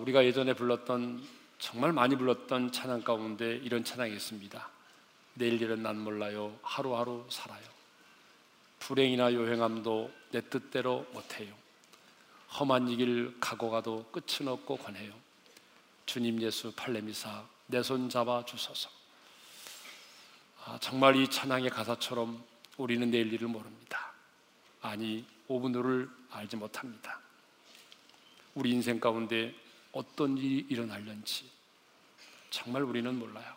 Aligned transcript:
어, 0.00 0.02
우리가 0.02 0.24
예전에 0.24 0.54
불렀던 0.54 1.22
정말 1.58 1.92
많이 1.92 2.16
불렀던 2.16 2.72
찬양 2.72 3.02
가운데 3.02 3.56
이런 3.56 3.84
찬양이 3.84 4.14
있습니다. 4.14 4.68
내일 5.34 5.60
일은 5.60 5.82
난 5.82 5.98
몰라요. 5.98 6.58
하루하루 6.62 7.26
살아요. 7.28 7.62
불행이나 8.78 9.34
요행함도 9.34 10.10
내 10.32 10.40
뜻대로 10.48 11.06
못해요. 11.12 11.54
험한 12.58 12.88
이 12.88 12.96
길 12.96 13.36
가고 13.40 13.70
가도 13.70 14.06
끝은 14.10 14.48
없고 14.48 14.76
권해요. 14.78 15.12
주님 16.06 16.40
예수 16.42 16.72
팔레미사 16.74 17.44
내 17.66 17.82
손 17.82 18.08
잡아 18.08 18.44
주소서. 18.44 18.88
아, 20.64 20.78
정말 20.80 21.14
이 21.16 21.28
찬양의 21.28 21.70
가사처럼 21.70 22.42
우리는 22.78 23.10
내일 23.10 23.32
일을 23.32 23.48
모릅니다. 23.48 24.12
아니 24.80 25.24
오분 25.46 25.74
후를 25.74 26.08
알지 26.30 26.56
못합니다. 26.56 27.20
우리 28.54 28.70
인생 28.70 28.98
가운데 28.98 29.54
어떤 29.92 30.36
일이 30.38 30.66
일어날는지 30.68 31.50
정말 32.50 32.82
우리는 32.82 33.14
몰라요. 33.18 33.54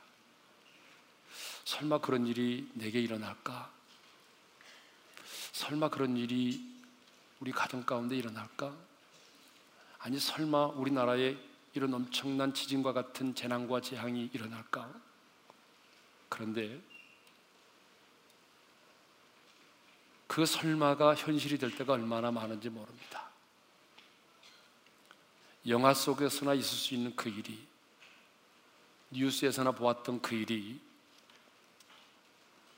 설마 1.65 1.99
그런 1.99 2.27
일이 2.27 2.69
내게 2.73 2.99
일어날까? 2.99 3.71
설마 5.53 5.89
그런 5.89 6.17
일이 6.17 6.61
우리 7.39 7.51
가정 7.51 7.83
가운데 7.85 8.15
일어날까? 8.15 8.75
아니 9.99 10.19
설마 10.19 10.67
우리나라에 10.67 11.37
이런 11.73 11.93
엄청난 11.93 12.53
지진과 12.53 12.93
같은 12.93 13.33
재난과 13.33 13.81
재앙이 13.81 14.29
일어날까? 14.33 14.93
그런데 16.29 16.81
그 20.27 20.45
설마가 20.45 21.15
현실이 21.15 21.57
될 21.57 21.75
때가 21.75 21.93
얼마나 21.93 22.31
많은지 22.31 22.69
모릅니다. 22.69 23.22
영화 25.67 25.93
속에서나 25.93 26.53
있을 26.53 26.77
수 26.77 26.93
있는 26.93 27.15
그 27.15 27.29
일이 27.29 27.65
뉴스에서나 29.11 29.71
보았던 29.71 30.21
그 30.21 30.35
일이 30.35 30.79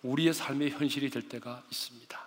우리의 0.04 0.34
삶의 0.34 0.72
현실이 0.72 1.10
될 1.10 1.28
때가 1.28 1.64
있습니다. 1.72 2.26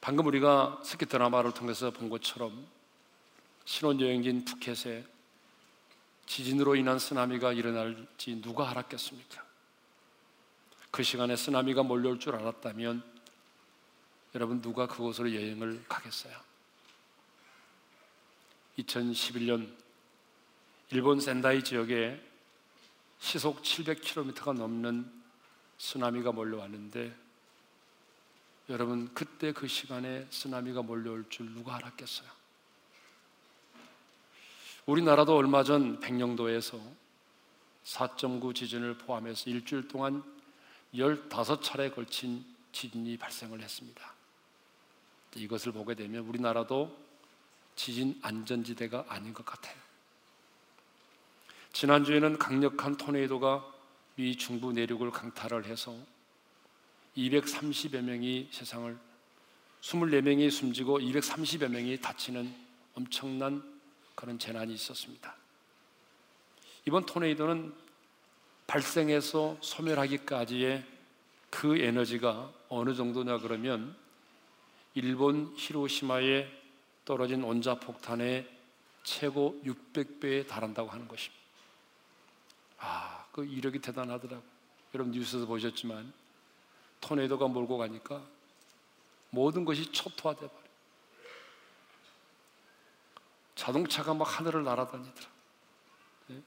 방금 0.00 0.26
우리가 0.26 0.80
스키 0.84 1.06
드라마를 1.06 1.52
통해서 1.52 1.90
본 1.90 2.10
것처럼 2.10 2.66
신혼여행지인 3.64 4.44
푸켓에 4.44 5.04
지진으로 6.26 6.76
인한 6.76 6.98
쓰나미가 6.98 7.52
일어날지 7.52 8.40
누가 8.42 8.70
알았겠습니까? 8.70 9.44
그 10.90 11.02
시간에 11.02 11.36
쓰나미가 11.36 11.82
몰려올 11.82 12.18
줄 12.18 12.36
알았다면 12.36 13.02
여러분 14.34 14.60
누가 14.60 14.86
그곳으로 14.86 15.34
여행을 15.34 15.84
가겠어요? 15.88 16.45
2011년 18.78 19.72
일본 20.90 21.20
센다이 21.20 21.64
지역에 21.64 22.20
시속 23.18 23.62
700km가 23.62 24.52
넘는 24.54 25.10
쓰나미가 25.78 26.32
몰려왔는데 26.32 27.14
여러분 28.68 29.12
그때 29.14 29.52
그 29.52 29.66
시간에 29.66 30.26
쓰나미가 30.30 30.82
몰려올 30.82 31.24
줄 31.28 31.52
누가 31.52 31.76
알았겠어요? 31.76 32.28
우리나라도 34.86 35.36
얼마 35.36 35.64
전 35.64 35.98
백령도에서 36.00 36.80
4.9 37.84 38.54
지진을 38.54 38.98
포함해서 38.98 39.50
일주일 39.50 39.88
동안 39.88 40.22
15차례 40.94 41.94
걸친 41.94 42.44
지진이 42.72 43.16
발생을 43.16 43.60
했습니다. 43.60 44.14
이것을 45.34 45.72
보게 45.72 45.94
되면 45.94 46.24
우리나라도 46.26 47.05
지진 47.76 48.18
안전지대가 48.22 49.04
아닌 49.08 49.32
것 49.32 49.44
같아요. 49.44 49.76
지난주에는 51.72 52.38
강력한 52.38 52.96
토네이도가 52.96 53.64
미 54.16 54.36
중부 54.36 54.72
내륙을 54.72 55.10
강타를 55.10 55.66
해서 55.66 55.94
230여 57.16 58.00
명이 58.00 58.48
세상을 58.50 58.98
24명이 59.82 60.50
숨지고 60.50 60.98
230여 61.00 61.68
명이 61.68 62.00
다치는 62.00 62.52
엄청난 62.94 63.62
그런 64.14 64.38
재난이 64.38 64.72
있었습니다. 64.72 65.34
이번 66.86 67.04
토네이도는 67.04 67.74
발생해서 68.66 69.58
소멸하기까지의 69.60 70.84
그 71.50 71.76
에너지가 71.76 72.52
어느 72.68 72.94
정도냐 72.94 73.38
그러면 73.38 73.94
일본 74.94 75.52
히로시마에 75.56 76.55
떨어진 77.06 77.42
원자폭탄의 77.42 78.46
최고 79.04 79.58
600배에 79.64 80.46
달한다고 80.46 80.90
하는 80.90 81.08
것입니다. 81.08 81.42
아, 82.78 83.24
그 83.32 83.44
이력이 83.44 83.78
대단하더라고. 83.78 84.42
여러분 84.92 85.12
뉴스에서 85.12 85.46
보셨지만 85.46 86.12
토네이도가 87.00 87.46
몰고 87.46 87.78
가니까 87.78 88.22
모든 89.30 89.64
것이 89.64 89.90
초토화돼 89.92 90.40
버려. 90.40 90.66
자동차가 93.54 94.12
막 94.12 94.24
하늘을 94.24 94.64
날아다니더라. 94.64 95.28
네? 96.28 96.42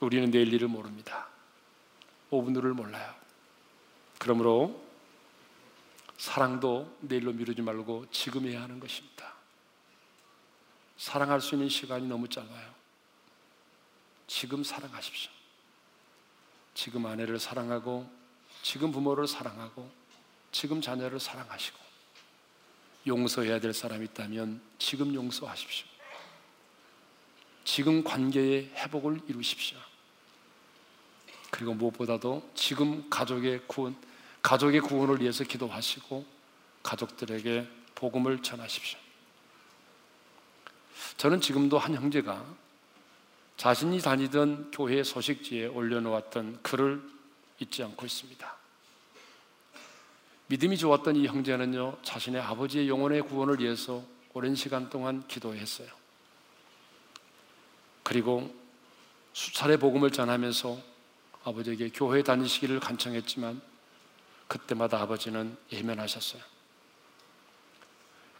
우리는 0.00 0.30
내일 0.30 0.52
일을 0.54 0.68
모릅니다. 0.68 1.28
5분 2.30 2.56
후를 2.56 2.72
몰라요. 2.72 3.14
그러므로 4.18 4.87
사랑도 6.18 6.98
내일로 7.00 7.32
미루지 7.32 7.62
말고 7.62 8.06
지금 8.10 8.46
해야 8.46 8.62
하는 8.62 8.78
것입니다. 8.80 9.34
사랑할 10.96 11.40
수 11.40 11.54
있는 11.54 11.68
시간이 11.68 12.06
너무 12.08 12.28
짧아요. 12.28 12.74
지금 14.26 14.64
사랑하십시오. 14.64 15.30
지금 16.74 17.06
아내를 17.06 17.38
사랑하고, 17.38 18.10
지금 18.62 18.90
부모를 18.90 19.26
사랑하고, 19.26 19.90
지금 20.50 20.80
자녀를 20.80 21.20
사랑하시고, 21.20 21.78
용서해야 23.06 23.60
될 23.60 23.72
사람이 23.72 24.06
있다면 24.06 24.60
지금 24.78 25.14
용서하십시오. 25.14 25.86
지금 27.64 28.02
관계의 28.02 28.70
회복을 28.74 29.20
이루십시오. 29.28 29.78
그리고 31.50 31.74
무엇보다도 31.74 32.50
지금 32.54 33.08
가족의 33.08 33.62
구원, 33.66 33.96
가족의 34.48 34.80
구원을 34.80 35.20
위해서 35.20 35.44
기도하시고 35.44 36.24
가족들에게 36.82 37.68
복음을 37.94 38.42
전하십시오. 38.42 38.98
저는 41.18 41.42
지금도 41.42 41.76
한 41.76 41.94
형제가 41.94 42.46
자신이 43.58 44.00
다니던 44.00 44.70
교회 44.70 45.04
소식지에 45.04 45.66
올려놓았던 45.66 46.60
글을 46.62 47.02
잊지 47.58 47.82
않고 47.82 48.06
있습니다. 48.06 48.56
믿음이 50.46 50.78
좋았던 50.78 51.16
이 51.16 51.26
형제는요, 51.26 51.98
자신의 52.02 52.40
아버지의 52.40 52.88
영혼의 52.88 53.20
구원을 53.20 53.60
위해서 53.60 54.02
오랜 54.32 54.54
시간 54.54 54.88
동안 54.88 55.28
기도했어요. 55.28 55.88
그리고 58.02 58.50
수차례 59.34 59.76
복음을 59.76 60.10
전하면서 60.10 60.78
아버지에게 61.44 61.90
교회 61.90 62.22
다니시기를 62.22 62.80
간청했지만 62.80 63.67
그때마다 64.48 65.00
아버지는 65.00 65.56
예면하셨어요. 65.70 66.42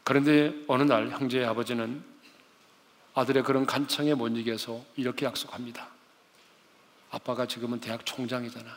그런데 0.02 0.54
어느 0.66 0.82
날 0.82 1.10
형제의 1.10 1.44
아버지는 1.44 2.02
아들의 3.14 3.42
그런 3.42 3.66
간청에 3.66 4.14
못 4.14 4.28
이겨서 4.28 4.84
이렇게 4.96 5.26
약속합니다. 5.26 5.88
아빠가 7.10 7.46
지금은 7.46 7.80
대학 7.80 8.04
총장이잖아. 8.06 8.76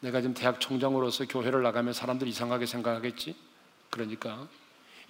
내가 0.00 0.20
지금 0.20 0.34
대학 0.34 0.60
총장으로서 0.60 1.26
교회를 1.26 1.62
나가면 1.62 1.92
사람들이 1.92 2.30
이상하게 2.30 2.66
생각하겠지? 2.66 3.36
그러니까 3.90 4.46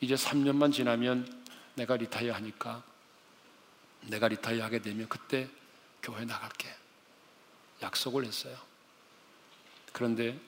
이제 0.01 0.15
3년만 0.15 0.73
지나면 0.73 1.45
내가 1.75 1.97
retire 1.97 2.33
하니까 2.35 2.83
내가 4.03 4.29
retire 4.29 4.65
하게 4.65 4.81
되면 4.81 5.09
그때 5.09 5.49
교회 6.03 6.25
나갈게. 6.25 6.69
약속을 7.83 8.25
했어요. 8.25 8.57
그런데 9.93 10.39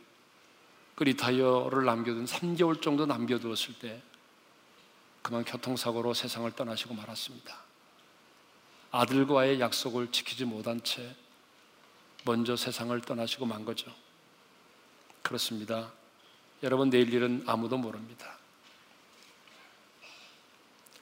그 1.00 1.04
retire를 1.04 1.86
남겨둔 1.86 2.26
3개월 2.26 2.82
정도 2.82 3.06
남겨두었을 3.06 3.72
때 3.78 4.02
그만 5.22 5.46
교통사고로 5.46 6.12
세상을 6.12 6.52
떠나시고 6.52 6.92
말았습니다. 6.92 7.56
아들과의 8.90 9.60
약속을 9.60 10.12
지키지 10.12 10.44
못한 10.44 10.82
채 10.82 11.16
먼저 12.26 12.54
세상을 12.54 13.00
떠나시고 13.00 13.46
만 13.46 13.64
거죠. 13.64 13.90
그렇습니다. 15.22 15.90
여러분 16.62 16.90
내일 16.90 17.14
일은 17.14 17.44
아무도 17.46 17.78
모릅니다. 17.78 18.36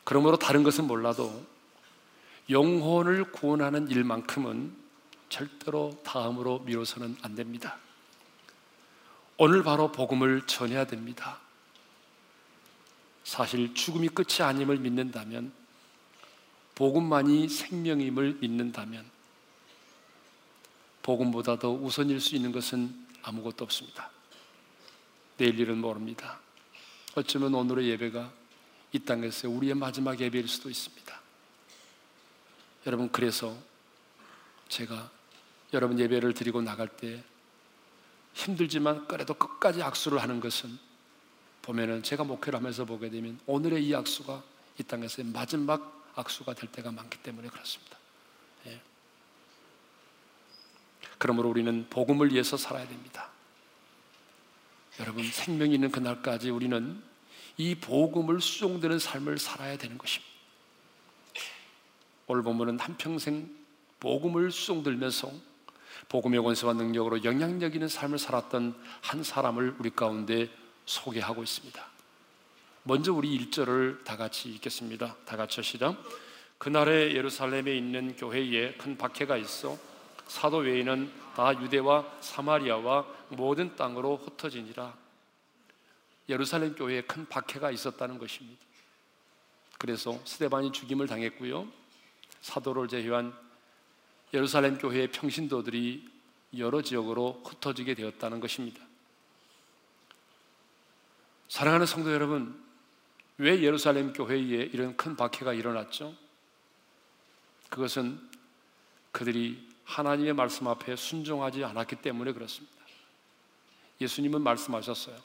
그러므로 0.04 0.36
다른 0.36 0.62
것은 0.62 0.86
몰라도 0.86 1.44
영혼을 2.48 3.32
구원하는 3.32 3.90
일만큼은 3.90 4.76
절대로 5.28 6.00
다음으로 6.04 6.60
미뤄서는 6.60 7.16
안 7.22 7.34
됩니다. 7.34 7.78
오늘 9.40 9.62
바로 9.62 9.92
복음을 9.92 10.42
전해야 10.48 10.84
됩니다. 10.84 11.38
사실 13.22 13.72
죽음이 13.72 14.08
끝이 14.08 14.42
아님을 14.42 14.78
믿는다면 14.78 15.52
복음만이 16.74 17.48
생명임을 17.48 18.38
믿는다면 18.40 19.08
복음보다 21.02 21.56
더 21.60 21.70
우선일 21.70 22.20
수 22.20 22.34
있는 22.34 22.50
것은 22.50 23.06
아무것도 23.22 23.64
없습니다. 23.64 24.10
내일 25.36 25.58
일은 25.60 25.78
모릅니다. 25.78 26.40
어쩌면 27.14 27.54
오늘의 27.54 27.90
예배가 27.90 28.32
이 28.92 28.98
땅에서 28.98 29.48
우리의 29.48 29.74
마지막 29.74 30.18
예배일 30.18 30.48
수도 30.48 30.68
있습니다. 30.68 31.20
여러분 32.86 33.12
그래서 33.12 33.56
제가 34.68 35.10
여러분 35.74 36.00
예배를 36.00 36.34
드리고 36.34 36.60
나갈 36.60 36.88
때 36.88 37.22
힘들지만 38.38 39.08
그래도 39.08 39.34
끝까지 39.34 39.82
악수를 39.82 40.22
하는 40.22 40.38
것은 40.38 40.78
보면은 41.62 42.04
제가 42.04 42.22
목회를 42.22 42.58
하면서 42.58 42.84
보게 42.84 43.10
되면 43.10 43.38
오늘의 43.46 43.84
이 43.84 43.94
악수가 43.94 44.42
이 44.78 44.82
땅에서의 44.84 45.28
마지막 45.28 46.12
악수가 46.14 46.54
될 46.54 46.70
때가 46.70 46.92
많기 46.92 47.18
때문에 47.18 47.48
그렇습니다. 47.48 47.98
예. 48.66 48.80
그러므로 51.18 51.48
우리는 51.48 51.86
복음을 51.90 52.32
위해서 52.32 52.56
살아야 52.56 52.86
됩니다. 52.86 53.28
여러분 55.00 55.24
생명이 55.24 55.74
있는 55.74 55.90
그날까지 55.90 56.50
우리는 56.50 57.02
이 57.56 57.74
복음을 57.74 58.40
수종되는 58.40 59.00
삶을 59.00 59.38
살아야 59.38 59.76
되는 59.76 59.98
것입니다. 59.98 60.32
오늘 62.28 62.42
본문은 62.44 62.78
한평생 62.78 63.50
복음을 63.98 64.52
수종들면서 64.52 65.47
복음의 66.08 66.42
권세와 66.42 66.72
능력으로 66.72 67.22
영향력 67.24 67.74
있는 67.74 67.88
삶을 67.88 68.18
살았던 68.18 68.74
한 69.02 69.22
사람을 69.22 69.76
우리 69.78 69.90
가운데 69.90 70.48
소개하고 70.86 71.42
있습니다. 71.42 71.86
먼저 72.84 73.12
우리 73.12 73.38
1절을 73.38 74.04
다 74.04 74.16
같이 74.16 74.48
읽겠습니다. 74.48 75.16
다 75.26 75.36
같이 75.36 75.62
시작. 75.62 75.96
그날에 76.56 77.14
예루살렘에 77.14 77.76
있는 77.76 78.16
교회에 78.16 78.72
큰 78.74 78.96
박해가 78.96 79.36
있어 79.36 79.78
사도 80.26 80.58
외에는 80.58 81.12
다 81.36 81.52
유대와 81.60 82.04
사마리아와 82.20 83.06
모든 83.28 83.76
땅으로 83.76 84.16
흩어지니라. 84.16 84.94
예루살렘 86.30 86.74
교회에 86.74 87.02
큰 87.02 87.26
박해가 87.26 87.70
있었다는 87.70 88.18
것입니다. 88.18 88.60
그래서 89.78 90.18
스데반이 90.24 90.72
죽임을 90.72 91.06
당했고요. 91.06 91.68
사도를 92.40 92.88
제외한 92.88 93.32
예루살렘 94.34 94.78
교회의 94.78 95.08
평신도들이 95.12 96.08
여러 96.58 96.82
지역으로 96.82 97.42
흩어지게 97.44 97.94
되었다는 97.94 98.40
것입니다. 98.40 98.80
사랑하는 101.48 101.86
성도 101.86 102.12
여러분, 102.12 102.62
왜 103.38 103.62
예루살렘 103.62 104.12
교회에 104.12 104.70
이런 104.72 104.96
큰 104.96 105.16
박해가 105.16 105.54
일어났죠? 105.54 106.14
그것은 107.70 108.20
그들이 109.12 109.66
하나님의 109.84 110.34
말씀 110.34 110.66
앞에 110.68 110.96
순종하지 110.96 111.64
않았기 111.64 111.96
때문에 111.96 112.32
그렇습니다. 112.32 112.76
예수님은 114.00 114.42
말씀하셨어요. 114.42 115.16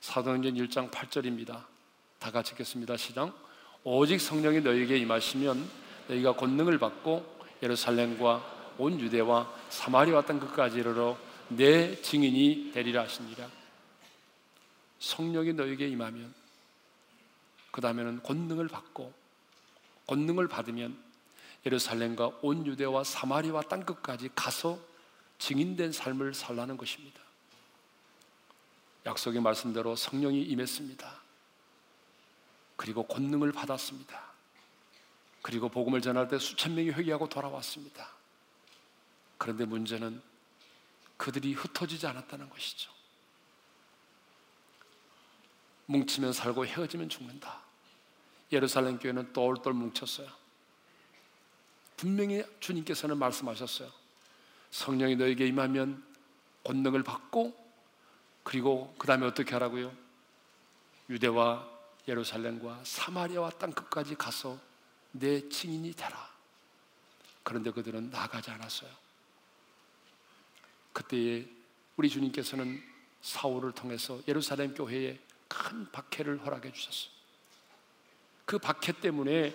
사도행전 0.00 0.54
1장 0.54 0.90
8절입니다. 0.90 1.64
다 2.18 2.30
같이 2.30 2.52
읽겠습니다. 2.52 2.96
시작. 2.96 3.34
오직 3.82 4.20
성령이 4.20 4.60
너에게 4.60 4.96
임하시면 4.98 5.68
너희가 6.08 6.34
권능을 6.34 6.78
받고 6.78 7.39
예루살렘과 7.62 8.74
온 8.78 8.98
유대와 8.98 9.52
사마리아 9.68 10.22
땅 10.22 10.40
끝까지 10.40 10.78
이르러 10.78 11.18
내 11.48 12.00
증인이 12.00 12.72
되리라 12.72 13.02
하시니라. 13.02 13.48
성령이 14.98 15.52
너에게 15.54 15.88
임하면 15.88 16.32
그 17.70 17.80
다음에는 17.80 18.22
권능을 18.22 18.68
받고 18.68 19.12
권능을 20.06 20.48
받으면 20.48 20.96
예루살렘과 21.66 22.32
온 22.42 22.66
유대와 22.66 23.04
사마리아 23.04 23.60
땅 23.62 23.84
끝까지 23.84 24.30
가서 24.34 24.78
증인된 25.38 25.92
삶을 25.92 26.34
살라는 26.34 26.76
것입니다. 26.76 27.20
약속의 29.06 29.40
말씀대로 29.40 29.96
성령이 29.96 30.42
임했습니다. 30.42 31.20
그리고 32.76 33.02
권능을 33.04 33.52
받았습니다. 33.52 34.29
그리고 35.42 35.68
복음을 35.68 36.00
전할 36.00 36.28
때 36.28 36.38
수천 36.38 36.74
명이 36.74 36.90
회개하고 36.90 37.28
돌아왔습니다. 37.28 38.08
그런데 39.38 39.64
문제는 39.64 40.20
그들이 41.16 41.54
흩어지지 41.54 42.06
않았다는 42.06 42.50
것이죠. 42.50 42.90
뭉치면 45.86 46.32
살고 46.32 46.66
헤어지면 46.66 47.08
죽는다. 47.08 47.60
예루살렘 48.52 48.98
교회는 48.98 49.32
똘똘 49.32 49.72
뭉쳤어요. 49.72 50.28
분명히 51.96 52.44
주님께서는 52.60 53.18
말씀하셨어요. 53.18 53.90
성령이 54.70 55.16
너에게 55.16 55.46
임하면 55.46 56.02
권능을 56.64 57.02
받고 57.02 57.54
그리고 58.42 58.94
그 58.98 59.06
다음에 59.06 59.26
어떻게 59.26 59.52
하라고요? 59.52 59.92
유대와 61.08 61.68
예루살렘과 62.08 62.80
사마리아와 62.84 63.50
땅 63.50 63.72
끝까지 63.72 64.14
가서 64.14 64.58
내 65.12 65.48
증인이 65.48 65.92
되라. 65.94 66.30
그런데 67.42 67.70
그들은 67.70 68.10
나가지 68.10 68.50
않았어요. 68.50 68.90
그때에 70.92 71.46
우리 71.96 72.08
주님께서는 72.08 72.82
사울을 73.22 73.72
통해서 73.72 74.20
예루살렘 74.26 74.74
교회에 74.74 75.18
큰 75.48 75.90
박해를 75.90 76.44
허락해 76.44 76.72
주셨어요. 76.72 77.10
그 78.44 78.58
박해 78.58 78.92
때문에 79.00 79.54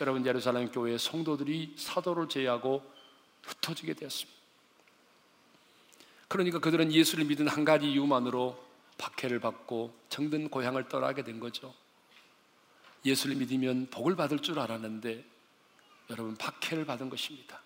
여러분 0.00 0.24
예루살렘 0.24 0.70
교회 0.70 0.96
성도들이 0.98 1.74
사도를 1.76 2.28
제외하고 2.28 2.82
흩어지게 3.42 3.94
되었습니다. 3.94 4.40
그러니까 6.28 6.58
그들은 6.58 6.92
예수를 6.92 7.24
믿은 7.26 7.46
한 7.48 7.64
가지 7.64 7.90
이유만으로 7.90 8.58
박해를 8.96 9.38
받고 9.40 9.94
정든 10.08 10.48
고향을 10.48 10.88
떠나게 10.88 11.24
된 11.24 11.40
거죠. 11.40 11.74
예수를 13.04 13.36
믿으면 13.36 13.88
복을 13.90 14.16
받을 14.16 14.38
줄 14.38 14.58
알았는데 14.58 15.24
여러분 16.10 16.36
박해를 16.36 16.84
받은 16.84 17.08
것입니다. 17.10 17.60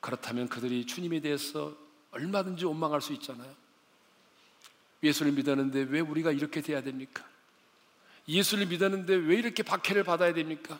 그렇다면 0.00 0.48
그들이 0.48 0.86
주님에 0.86 1.20
대해서 1.20 1.76
얼마든지 2.12 2.64
원망할 2.64 3.00
수 3.00 3.12
있잖아요. 3.14 3.54
예수를 5.02 5.32
믿었는데 5.32 5.80
왜 5.90 6.00
우리가 6.00 6.32
이렇게 6.32 6.60
돼야 6.60 6.82
됩니까? 6.82 7.24
예수를 8.28 8.66
믿었는데 8.66 9.14
왜 9.14 9.36
이렇게 9.36 9.62
박해를 9.62 10.04
받아야 10.04 10.32
됩니까? 10.32 10.78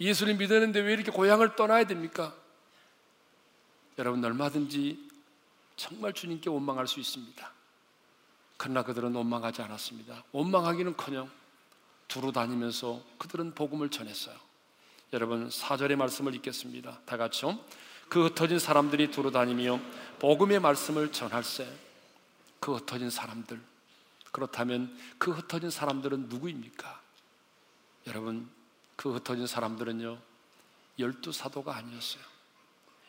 예수를 0.00 0.34
믿었는데 0.36 0.80
왜 0.80 0.92
이렇게 0.94 1.10
고향을 1.10 1.56
떠나야 1.56 1.86
됩니까? 1.86 2.34
여러분 3.98 4.24
얼마든지 4.24 5.08
정말 5.76 6.12
주님께 6.12 6.50
원망할 6.50 6.86
수 6.86 7.00
있습니다. 7.00 7.52
그러나 8.56 8.82
그들은 8.82 9.14
원망하지 9.14 9.62
않았습니다. 9.62 10.24
원망하기는커녕 10.32 11.30
두루 12.08 12.32
다니면서 12.32 13.02
그들은 13.18 13.54
복음을 13.54 13.88
전했어요. 13.90 14.36
여러분 15.12 15.50
사절의 15.50 15.96
말씀을 15.96 16.34
읽겠습니다. 16.36 17.00
다 17.04 17.16
같이요. 17.16 17.58
그 18.08 18.26
흩어진 18.26 18.58
사람들이 18.58 19.10
두루 19.10 19.30
다니며 19.30 19.80
복음의 20.18 20.60
말씀을 20.60 21.12
전할세. 21.12 21.66
그 22.60 22.74
흩어진 22.74 23.10
사람들. 23.10 23.60
그렇다면 24.32 24.96
그 25.18 25.32
흩어진 25.32 25.70
사람들은 25.70 26.28
누구입니까? 26.28 27.00
여러분 28.06 28.48
그 28.94 29.14
흩어진 29.14 29.46
사람들은요 29.46 30.18
열두 30.98 31.32
사도가 31.32 31.76
아니었어요. 31.76 32.22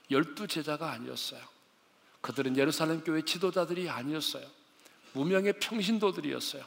열두 0.09 0.47
제자가 0.47 0.91
아니었어요. 0.91 1.41
그들은 2.21 2.57
예루살렘 2.57 3.03
교회 3.03 3.21
지도자들이 3.21 3.89
아니었어요. 3.89 4.45
무명의 5.13 5.59
평신도들이었어요. 5.59 6.65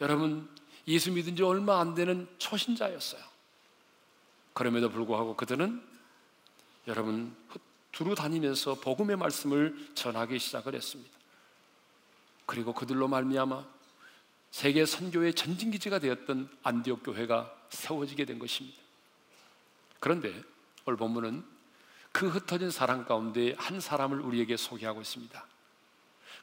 여러분 0.00 0.48
예수 0.88 1.10
믿은 1.10 1.36
지 1.36 1.42
얼마 1.42 1.80
안 1.80 1.94
되는 1.94 2.28
초신자였어요. 2.38 3.22
그럼에도 4.52 4.88
불구하고 4.88 5.36
그들은 5.36 5.82
여러분 6.86 7.34
두루 7.92 8.14
다니면서 8.14 8.76
복음의 8.76 9.16
말씀을 9.16 9.90
전하기 9.94 10.38
시작을 10.38 10.74
했습니다. 10.74 11.10
그리고 12.46 12.72
그들로 12.72 13.08
말미암아 13.08 13.66
세계 14.50 14.86
선교의 14.86 15.34
전진 15.34 15.70
기지가 15.70 15.98
되었던 15.98 16.48
안디옥 16.62 17.02
교회가 17.02 17.52
세워지게 17.70 18.24
된 18.24 18.38
것입니다. 18.38 18.80
그런데 19.98 20.32
오늘 20.86 20.96
본문은 20.96 21.44
그 22.12 22.28
흩어진 22.28 22.70
사람 22.70 23.04
가운데 23.04 23.54
한 23.58 23.80
사람을 23.80 24.20
우리에게 24.20 24.56
소개하고 24.56 25.00
있습니다. 25.02 25.46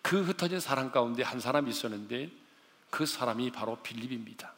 그 0.03 0.21
흩어진 0.21 0.59
사람 0.59 0.91
가운데 0.91 1.23
한 1.23 1.39
사람이 1.39 1.69
있었는데 1.69 2.29
그 2.93 3.07
사람이 3.07 3.49
바로 3.49 3.77
빌립입니다. 3.77 4.53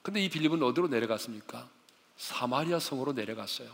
근데 0.00 0.24
이 0.24 0.30
빌립은 0.30 0.62
어디로 0.62 0.88
내려갔습니까? 0.88 1.68
사마리아 2.16 2.78
성으로 2.78 3.12
내려갔어요. 3.12 3.70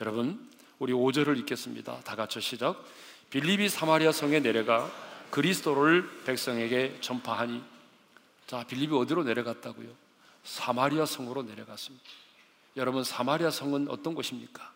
여러분, 0.00 0.50
우리 0.78 0.94
5절을 0.94 1.38
읽겠습니다. 1.40 2.00
다 2.00 2.16
같이 2.16 2.40
시작. 2.40 2.82
빌립이 3.28 3.68
사마리아 3.68 4.12
성에 4.12 4.40
내려가 4.40 4.90
그리스도를 5.30 6.24
백성에게 6.24 7.02
전파하니 7.02 7.62
자, 8.46 8.64
빌립이 8.64 8.96
어디로 8.96 9.24
내려갔다고요? 9.24 9.90
사마리아 10.42 11.04
성으로 11.04 11.42
내려갔습니다. 11.42 12.06
여러분, 12.78 13.04
사마리아 13.04 13.50
성은 13.50 13.88
어떤 13.90 14.14
곳입니까? 14.14 14.72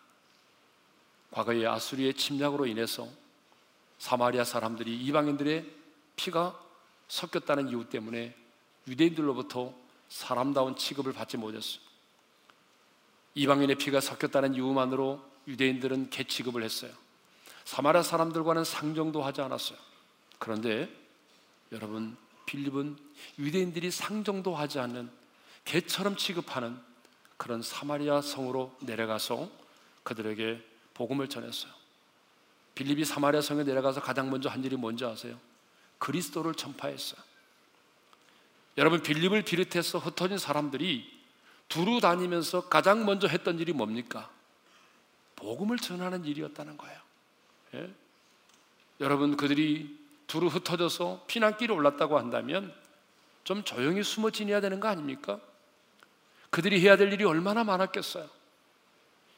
과거에 1.31 1.65
아수리의 1.65 2.13
침략으로 2.13 2.67
인해서 2.67 3.09
사마리아 3.97 4.43
사람들이 4.43 4.95
이방인들의 5.05 5.65
피가 6.17 6.66
섞였다는 7.07 7.69
이유 7.69 7.85
때문에 7.89 8.35
유대인들로부터 8.87 9.73
사람다운 10.09 10.75
취급을 10.75 11.13
받지 11.13 11.37
못했어요. 11.37 11.81
이방인의 13.35 13.75
피가 13.75 14.01
섞였다는 14.01 14.55
이유만으로 14.55 15.23
유대인들은 15.47 16.09
개 16.09 16.23
취급을 16.23 16.63
했어요. 16.63 16.91
사마리아 17.65 18.01
사람들과는 18.01 18.63
상정도 18.63 19.23
하지 19.23 19.41
않았어요. 19.41 19.77
그런데 20.39 20.89
여러분 21.71 22.17
빌립은 22.45 22.97
유대인들이 23.37 23.91
상정도 23.91 24.55
하지 24.55 24.79
않는 24.79 25.09
개처럼 25.65 26.15
취급하는 26.15 26.79
그런 27.35 27.61
사마리아 27.61 28.21
성으로 28.21 28.75
내려가서 28.81 29.49
그들에게 30.03 30.63
복음을 30.93 31.27
전했어요. 31.27 31.71
빌립이 32.73 33.05
사마리아 33.05 33.41
성에 33.41 33.63
내려가서 33.63 34.01
가장 34.01 34.29
먼저 34.29 34.49
한 34.49 34.63
일이 34.63 34.75
뭔지 34.75 35.03
아세요? 35.03 35.37
그리스도를 35.99 36.53
전파했어요. 36.55 37.19
여러분 38.77 39.01
빌립을 39.01 39.41
비롯해서 39.41 39.97
흩어진 39.97 40.37
사람들이 40.37 41.17
두루 41.67 41.99
다니면서 41.99 42.69
가장 42.69 43.05
먼저 43.05 43.27
했던 43.27 43.59
일이 43.59 43.73
뭡니까? 43.73 44.29
복음을 45.35 45.77
전하는 45.77 46.25
일이었다는 46.25 46.77
거예요. 46.77 46.99
예? 47.75 47.93
여러분 48.99 49.37
그들이 49.37 49.97
두루 50.27 50.47
흩어져서 50.47 51.25
피난길에 51.27 51.73
올랐다고 51.73 52.17
한다면 52.17 52.73
좀 53.43 53.63
조용히 53.63 54.03
숨어 54.03 54.31
지내야 54.31 54.61
되는 54.61 54.79
거 54.79 54.87
아닙니까? 54.87 55.39
그들이 56.49 56.81
해야 56.81 56.97
될 56.97 57.11
일이 57.11 57.23
얼마나 57.23 57.63
많았겠어요. 57.63 58.29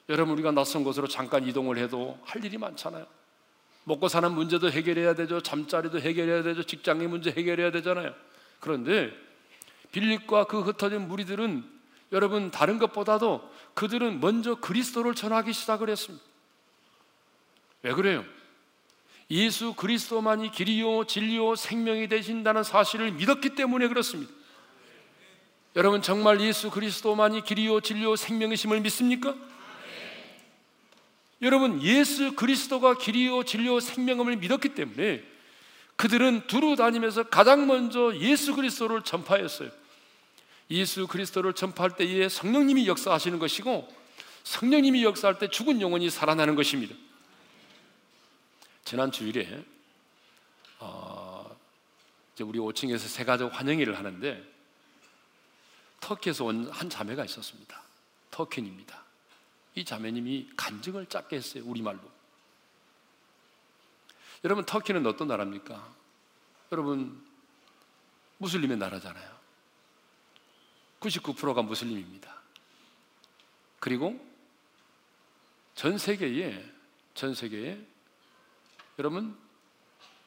여러분 0.10 0.34
우리가 0.34 0.52
낯선 0.52 0.84
곳으로 0.84 1.08
잠깐 1.08 1.48
이동을 1.48 1.78
해도 1.78 2.20
할 2.24 2.44
일이 2.44 2.58
많잖아요. 2.58 3.06
먹고 3.84 4.08
사는 4.08 4.32
문제도 4.32 4.70
해결해야 4.70 5.16
되죠. 5.16 5.42
잠자리도 5.42 6.00
해결해야 6.00 6.44
되죠. 6.44 6.64
직장의 6.64 7.08
문제 7.08 7.32
해결해야 7.32 7.72
되잖아요. 7.72 8.14
그런데 8.60 9.12
빌립과 9.92 10.46
그 10.46 10.62
흩어진 10.62 11.08
무리들은 11.08 11.64
여러분 12.12 12.52
다른 12.52 12.80
것보다도 12.80 13.50
그들은 13.74 14.20
먼저 14.20 14.56
그리스도를 14.56 15.16
전하기 15.16 15.54
시작을 15.54 15.90
했습니다. 15.90 16.24
왜 17.84 17.94
그래요? 17.94 18.26
예수 19.32 19.74
그리스도만이 19.74 20.52
길이요 20.52 21.06
진리요 21.06 21.56
생명이 21.56 22.08
되신다는 22.08 22.64
사실을 22.64 23.12
믿었기 23.12 23.56
때문에 23.56 23.88
그렇습니다. 23.88 24.32
여러분 25.76 26.02
정말 26.02 26.42
예수 26.42 26.72
그리스도만이 26.72 27.44
길이요 27.44 27.82
진리요 27.82 28.16
생명이심을 28.16 28.82
믿습니까? 28.82 29.36
여러분 31.42 31.82
예수 31.82 32.36
그리스도가 32.36 32.98
길이요 32.98 33.44
진리요 33.44 33.80
생명임을 33.80 34.38
믿었기 34.38 34.76
때문에 34.76 35.24
그들은 35.96 36.48
두루 36.48 36.76
다니면서 36.76 37.24
가장 37.24 37.68
먼저 37.68 38.16
예수 38.18 38.56
그리스도를 38.56 39.02
전파했어요. 39.02 39.70
예수 40.72 41.08
그리스도를 41.08 41.54
전파할 41.54 41.96
때에 41.96 42.30
성령님이 42.30 42.88
역사하시는 42.88 43.40
것이고 43.40 43.88
성령님이 44.44 45.04
역사할 45.04 45.40
때 45.40 45.50
죽은 45.50 45.82
영혼이 45.82 46.10
살아나는 46.10 46.56
것입니다. 46.56 46.96
지난 48.86 49.12
주일에 49.12 49.64
어, 50.80 51.56
이제 52.34 52.44
우리 52.44 52.60
5층에서 52.60 53.00
세 53.00 53.26
가족 53.26 53.50
환영회를 53.50 53.98
하는데 53.98 54.44
터키에서 56.00 56.46
온 56.46 56.70
한 56.72 56.90
자매가 56.90 57.26
있었습니다. 57.26 57.82
터키입니다. 58.32 59.04
이 59.76 59.86
자매님이 59.86 60.52
간증을 60.56 61.06
짧게 61.08 61.36
했어요. 61.36 61.64
우리말로. 61.66 62.00
여러분 64.44 64.66
터키는 64.66 65.06
어떤 65.06 65.28
나라입니까? 65.28 65.96
여러분 66.72 67.24
무슬림의 68.38 68.78
나라잖아요. 68.78 69.40
99%가 71.00 71.62
무슬림입니다. 71.62 72.34
그리고 73.80 74.20
전 75.76 75.98
세계에 75.98 76.66
전 77.14 77.34
세계에 77.34 77.80
여러분 78.98 79.38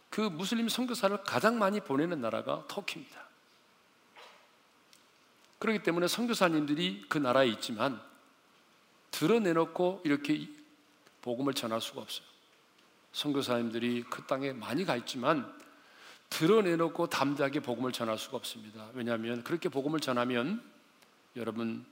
그 0.08 0.20
무슬림 0.20 0.68
선교사를 0.68 1.22
가장 1.24 1.58
많이 1.58 1.80
보내는 1.80 2.20
나라가 2.20 2.64
터키입니다. 2.68 3.22
그렇기 5.58 5.82
때문에 5.82 6.08
선교사님들이 6.08 7.06
그 7.08 7.18
나라에 7.18 7.46
있지만 7.48 8.02
드러내놓고 9.12 10.02
이렇게 10.04 10.48
복음을 11.22 11.54
전할 11.54 11.80
수가 11.80 12.02
없어요. 12.02 12.26
선교사님들이 13.12 14.04
그 14.10 14.26
땅에 14.26 14.52
많이 14.52 14.84
가 14.84 14.96
있지만 14.96 15.52
드러내놓고 16.30 17.08
담대하게 17.08 17.60
복음을 17.60 17.92
전할 17.92 18.18
수가 18.18 18.38
없습니다. 18.38 18.88
왜냐하면 18.94 19.44
그렇게 19.44 19.68
복음을 19.68 20.00
전하면 20.00 20.62
여러분 21.36 21.84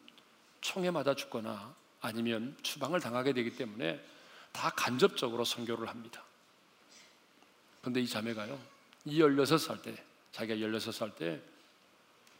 총에 0.60 0.90
맞아 0.90 1.14
죽거나 1.14 1.74
아니면 2.00 2.56
추방을 2.62 3.00
당하게 3.00 3.32
되기 3.32 3.54
때문에 3.54 4.02
다 4.52 4.70
간접적으로 4.70 5.44
선교를 5.44 5.88
합니다. 5.88 6.24
그런데 7.80 8.00
이 8.00 8.06
자매가요, 8.06 8.58
이 9.04 9.20
16살 9.20 9.82
때, 9.82 9.94
자기가 10.32 10.58
16살 10.58 11.16
때 11.16 11.40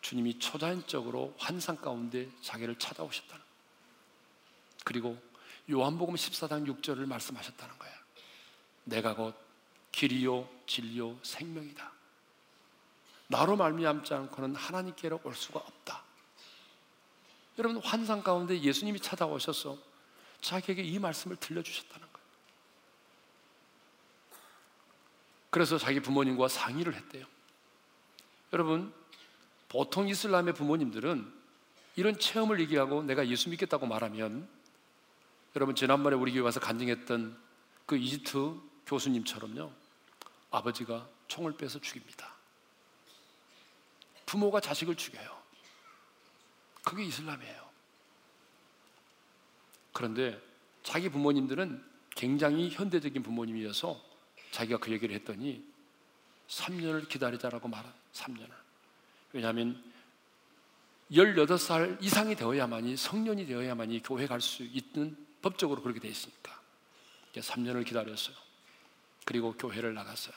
주님이 0.01 0.39
초자연적으로 0.39 1.35
환상 1.39 1.77
가운데 1.77 2.29
자기를 2.43 2.79
찾아오셨다는 2.79 3.40
그리고 4.91 5.17
요한복음 5.71 6.17
14장 6.17 6.67
6절을 6.67 7.07
말씀하셨다는 7.07 7.79
거예요. 7.79 7.95
내가 8.83 9.15
곧 9.15 9.37
길이요 9.93 10.49
진리요 10.67 11.17
생명이다. 11.23 11.93
나로 13.29 13.55
말미암지 13.55 14.13
않고는 14.13 14.57
하나님께로 14.57 15.21
올 15.23 15.37
수가 15.37 15.61
없다. 15.61 16.03
여러분 17.61 17.81
환상 17.85 18.25
가운데 18.25 18.61
예수님이 18.61 18.99
찾아오셔서 18.99 19.79
자기에게 20.41 20.83
이 20.83 20.99
말씀을 20.99 21.37
들려주셨다는 21.37 22.09
거예요. 22.13 22.27
그래서 25.51 25.79
자기 25.79 26.01
부모님과 26.01 26.49
상의를 26.49 26.97
했대요. 26.97 27.27
여러분 28.53 28.93
보통 29.69 30.09
이슬람의 30.09 30.55
부모님들은 30.55 31.33
이런 31.95 32.19
체험을 32.19 32.59
얘기하고 32.63 33.05
내가 33.05 33.29
예수 33.29 33.51
믿겠다고 33.51 33.87
말하면 33.87 34.59
여러분 35.57 35.75
지난번에 35.75 36.17
우리 36.17 36.33
교회 36.33 36.43
와서 36.43 36.61
간증했던 36.61 37.37
그 37.87 37.97
이집트 37.97 38.55
교수님처럼요 38.87 39.73
아버지가 40.51 41.09
총을 41.29 41.57
빼서 41.57 41.81
죽입니다. 41.81 42.33
부모가 44.27 44.61
자식을 44.61 44.97
죽여요. 44.97 45.41
그게 46.85 47.05
이슬람이에요. 47.05 47.69
그런데 49.93 50.41
자기 50.83 51.09
부모님들은 51.09 51.85
굉장히 52.11 52.71
현대적인 52.71 53.23
부모님이어서 53.23 54.01
자기가 54.53 54.79
그 54.79 54.93
얘기를 54.93 55.15
했더니 55.17 55.65
3년을 56.49 57.09
기다리자라고 57.09 57.69
말한 57.69 57.93
3년을. 58.13 58.51
왜냐하면 59.33 59.83
18살 61.11 62.03
이상이 62.03 62.37
되어야만이 62.37 62.97
성년이 62.97 63.47
되어야만이 63.47 64.03
교회 64.03 64.27
갈 64.27 64.41
수 64.41 64.63
있는 64.63 65.17
법적으로 65.43 65.83
그렇게 65.83 66.01
되어 66.01 66.11
있으니까 66.11 66.61
3년을 67.35 67.87
기다렸어요. 67.87 68.37
그리고 69.25 69.53
교회를 69.53 69.95
나갔어요. 69.95 70.35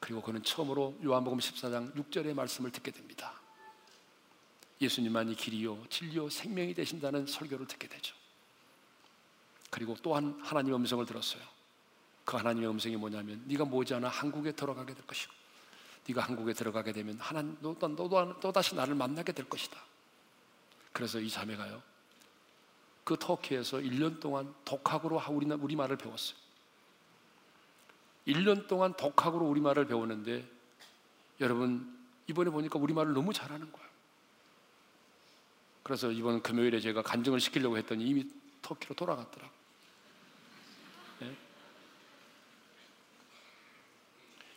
그리고 0.00 0.22
그는 0.22 0.42
처음으로 0.42 0.96
요한복음 1.04 1.38
14장 1.38 1.94
6절의 1.94 2.34
말씀을 2.34 2.70
듣게 2.70 2.90
됩니다. 2.90 3.34
예수님만이 4.80 5.34
길이요 5.34 5.86
진리요 5.90 6.30
생명이 6.30 6.74
되신다는 6.74 7.26
설교를 7.26 7.66
듣게 7.66 7.88
되죠. 7.88 8.14
그리고 9.70 9.96
또한 10.02 10.38
하나님의 10.42 10.78
음성을 10.78 11.04
들었어요. 11.04 11.42
그 12.24 12.36
하나님의 12.36 12.70
음성이 12.70 12.96
뭐냐면 12.96 13.42
네가 13.46 13.64
모지않아 13.64 14.08
한국에 14.08 14.52
들어가게 14.52 14.94
될 14.94 15.06
것이고 15.06 15.32
네가 16.06 16.22
한국에 16.22 16.52
들어가게 16.52 16.92
되면 16.92 17.18
하나님 17.18 17.56
너도, 17.60 17.88
너도 17.88 18.40
또 18.40 18.52
다시 18.52 18.74
나를 18.74 18.94
만나게 18.94 19.32
될 19.32 19.48
것이다. 19.48 19.78
그래서 20.92 21.20
이 21.20 21.28
자매가요. 21.28 21.82
그 23.08 23.16
터키에서 23.18 23.78
1년 23.78 24.20
동안 24.20 24.54
독학으로 24.66 25.18
우리말을 25.26 25.96
배웠어요. 25.96 26.38
1년 28.26 28.68
동안 28.68 28.92
독학으로 28.92 29.46
우리말을 29.46 29.86
배우는데 29.86 30.46
여러분 31.40 31.98
이번에 32.26 32.50
보니까 32.50 32.78
우리말을 32.78 33.14
너무 33.14 33.32
잘하는 33.32 33.72
거예요. 33.72 33.88
그래서 35.82 36.12
이번 36.12 36.42
금요일에 36.42 36.80
제가 36.80 37.00
간증을 37.00 37.40
시키려고 37.40 37.78
했더니 37.78 38.04
이미 38.04 38.28
터키로 38.60 38.94
돌아갔더라고요. 38.94 39.58
네? 41.20 41.36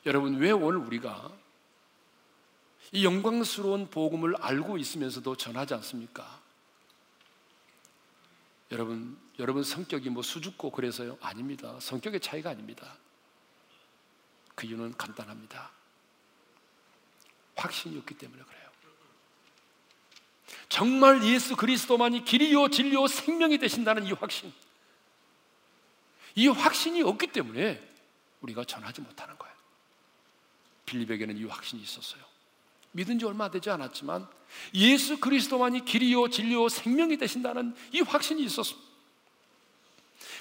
여러분 0.08 0.36
왜 0.36 0.52
오늘 0.52 0.80
우리가 0.80 1.32
이 2.92 3.06
영광스러운 3.06 3.90
복음을 3.90 4.36
알고 4.42 4.78
있으면서도 4.78 5.38
전하지 5.38 5.74
않습니까? 5.76 6.41
여러분, 8.72 9.20
여러분 9.40 9.64
성격이 9.64 10.10
뭐 10.10 10.24
수줍고 10.24 10.72
그래서요? 10.72 11.18
아닙니다. 11.22 11.78
성격의 11.80 12.22
차이가 12.22 12.50
아닙니다. 12.50 12.98
그 14.56 14.66
이유는 14.66 14.98
간단합니다. 14.98 15.72
확신이 17.56 17.98
없기 17.98 18.16
때문에 18.16 18.42
그래요. 18.44 18.72
정말 20.70 21.24
예수 21.24 21.56
그리스도만이 21.56 22.24
길이요 22.24 22.70
진리요 22.70 23.08
생명이 23.08 23.58
되신다는 23.58 24.06
이 24.06 24.14
확신. 24.14 24.54
이 26.36 26.48
확신이 26.48 27.02
없기 27.02 27.28
때문에 27.28 27.86
우리가 28.40 28.64
전하지 28.64 29.02
못하는 29.02 29.38
거예요. 29.38 29.56
빌립에게는 30.86 31.38
이 31.38 31.44
확신이 31.46 31.82
있었어요. 31.82 32.31
믿은 32.92 33.20
지 33.20 33.26
얼마 33.26 33.50
되지 33.50 33.70
않았지만 33.70 34.28
예수 34.74 35.20
그리스도만이 35.20 35.86
길이요 35.86 36.30
진리요 36.30 36.70
생명이 36.70 37.18
되신다는 37.18 37.74
이 37.92 38.02
확신이 38.02 38.44
있었습니다. 38.44 38.90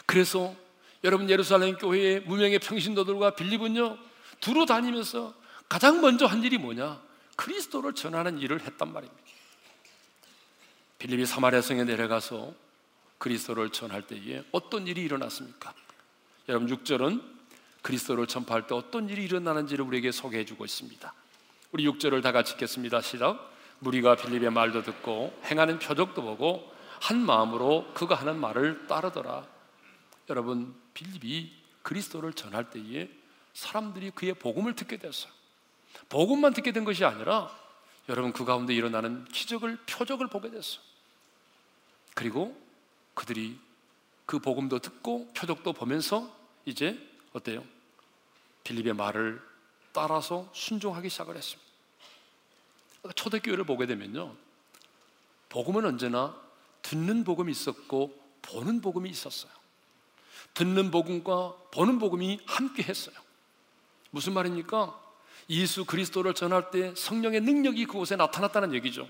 그래서 0.07 0.54
여러분 1.04 1.30
예루살렘 1.30 1.76
교회의 1.76 2.21
무명의 2.23 2.59
평신도들과 2.59 3.37
빌립은요 3.37 3.97
두루 4.40 4.66
다니면서 4.66 5.35
가장 5.69 6.00
먼저 6.00 6.26
한 6.26 6.42
일이 6.42 6.59
뭐냐? 6.59 7.00
그리스도를 7.37 7.95
전하는 7.95 8.38
일을 8.38 8.61
했단 8.62 8.92
말입니다. 8.92 9.23
빌립이 10.99 11.25
사마리아 11.25 11.62
성에 11.62 11.85
내려가서 11.85 12.52
그리스도를 13.19 13.71
전할 13.71 14.02
때에 14.07 14.42
어떤 14.50 14.87
일이 14.87 15.02
일어났습니까? 15.02 15.73
여러분 16.49 16.69
6절은 16.69 17.23
그리스도를 17.83 18.26
전파할 18.26 18.66
때 18.66 18.75
어떤 18.75 19.09
일이 19.09 19.25
일어나는지를 19.25 19.85
우리에게 19.85 20.11
소개해 20.11 20.45
주고 20.45 20.64
있습니다. 20.64 21.14
우리 21.72 21.86
6절을 21.86 22.22
다 22.22 22.32
같이 22.32 22.54
읽겠습니다. 22.54 23.00
시작. 23.00 23.48
무리가 23.78 24.16
빌립의 24.16 24.50
말도 24.50 24.82
듣고 24.82 25.32
행하는 25.44 25.78
표적도 25.78 26.20
보고 26.22 26.68
한 27.00 27.24
마음으로 27.24 27.92
그가 27.94 28.16
하는 28.16 28.38
말을 28.38 28.88
따르더라. 28.88 29.46
여러분 30.28 30.74
빌립이 30.94 31.52
그리스도를 31.82 32.32
전할 32.32 32.70
때에 32.70 33.08
사람들이 33.54 34.10
그의 34.10 34.34
복음을 34.34 34.74
듣게 34.74 34.96
됐어요. 34.96 35.32
복음만 36.08 36.52
듣게 36.52 36.72
된 36.72 36.84
것이 36.84 37.04
아니라 37.04 37.50
여러분 38.08 38.32
그 38.32 38.44
가운데 38.44 38.74
일어나는 38.74 39.24
기적을 39.26 39.78
표적을 39.86 40.26
보게 40.26 40.50
됐어요. 40.50 40.82
그리고 42.14 42.60
그들이 43.14 43.56
그 44.26 44.40
복음도 44.40 44.80
듣고 44.80 45.32
표적도 45.34 45.72
보면서 45.72 46.36
이제 46.64 46.98
어때요? 47.32 47.64
빌립의 48.64 48.94
말을 48.94 49.50
따라서 49.92 50.49
순종하기 50.52 51.09
시작을 51.09 51.37
했습니다. 51.37 51.70
초대교회를 53.14 53.64
보게 53.64 53.87
되면요. 53.87 54.35
복음은 55.49 55.85
언제나 55.85 56.37
듣는 56.82 57.25
복음이 57.25 57.50
있었고 57.50 58.18
보는 58.42 58.80
복음이 58.80 59.09
있었어요. 59.11 59.50
듣는 60.54 60.90
복음과 60.90 61.54
보는 61.73 61.99
복음이 61.99 62.40
함께 62.47 62.82
했어요. 62.82 63.14
무슨 64.11 64.35
말입니까? 64.35 64.99
예수 65.50 65.85
그리스도를 65.85 66.35
전할 66.35 66.70
때 66.70 66.94
성령의 66.97 67.40
능력이 67.40 67.87
그곳에 67.87 68.16
나타났다는 68.16 68.75
얘기죠. 68.75 69.09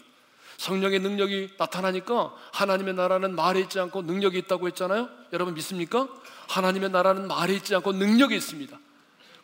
성령의 0.59 1.01
능력이 1.01 1.55
나타나니까 1.59 2.35
하나님의 2.53 2.95
나라는 2.95 3.35
말에 3.35 3.61
있지 3.61 3.81
않고 3.81 4.03
능력이 4.03 4.39
있다고 4.39 4.67
했잖아요. 4.69 5.09
여러분 5.33 5.55
믿습니까? 5.55 6.09
하나님의 6.49 6.91
나라는 6.91 7.29
말에 7.29 7.55
있지 7.55 7.75
않고 7.75 7.93
능력이 7.93 8.37
있습니다. 8.37 8.79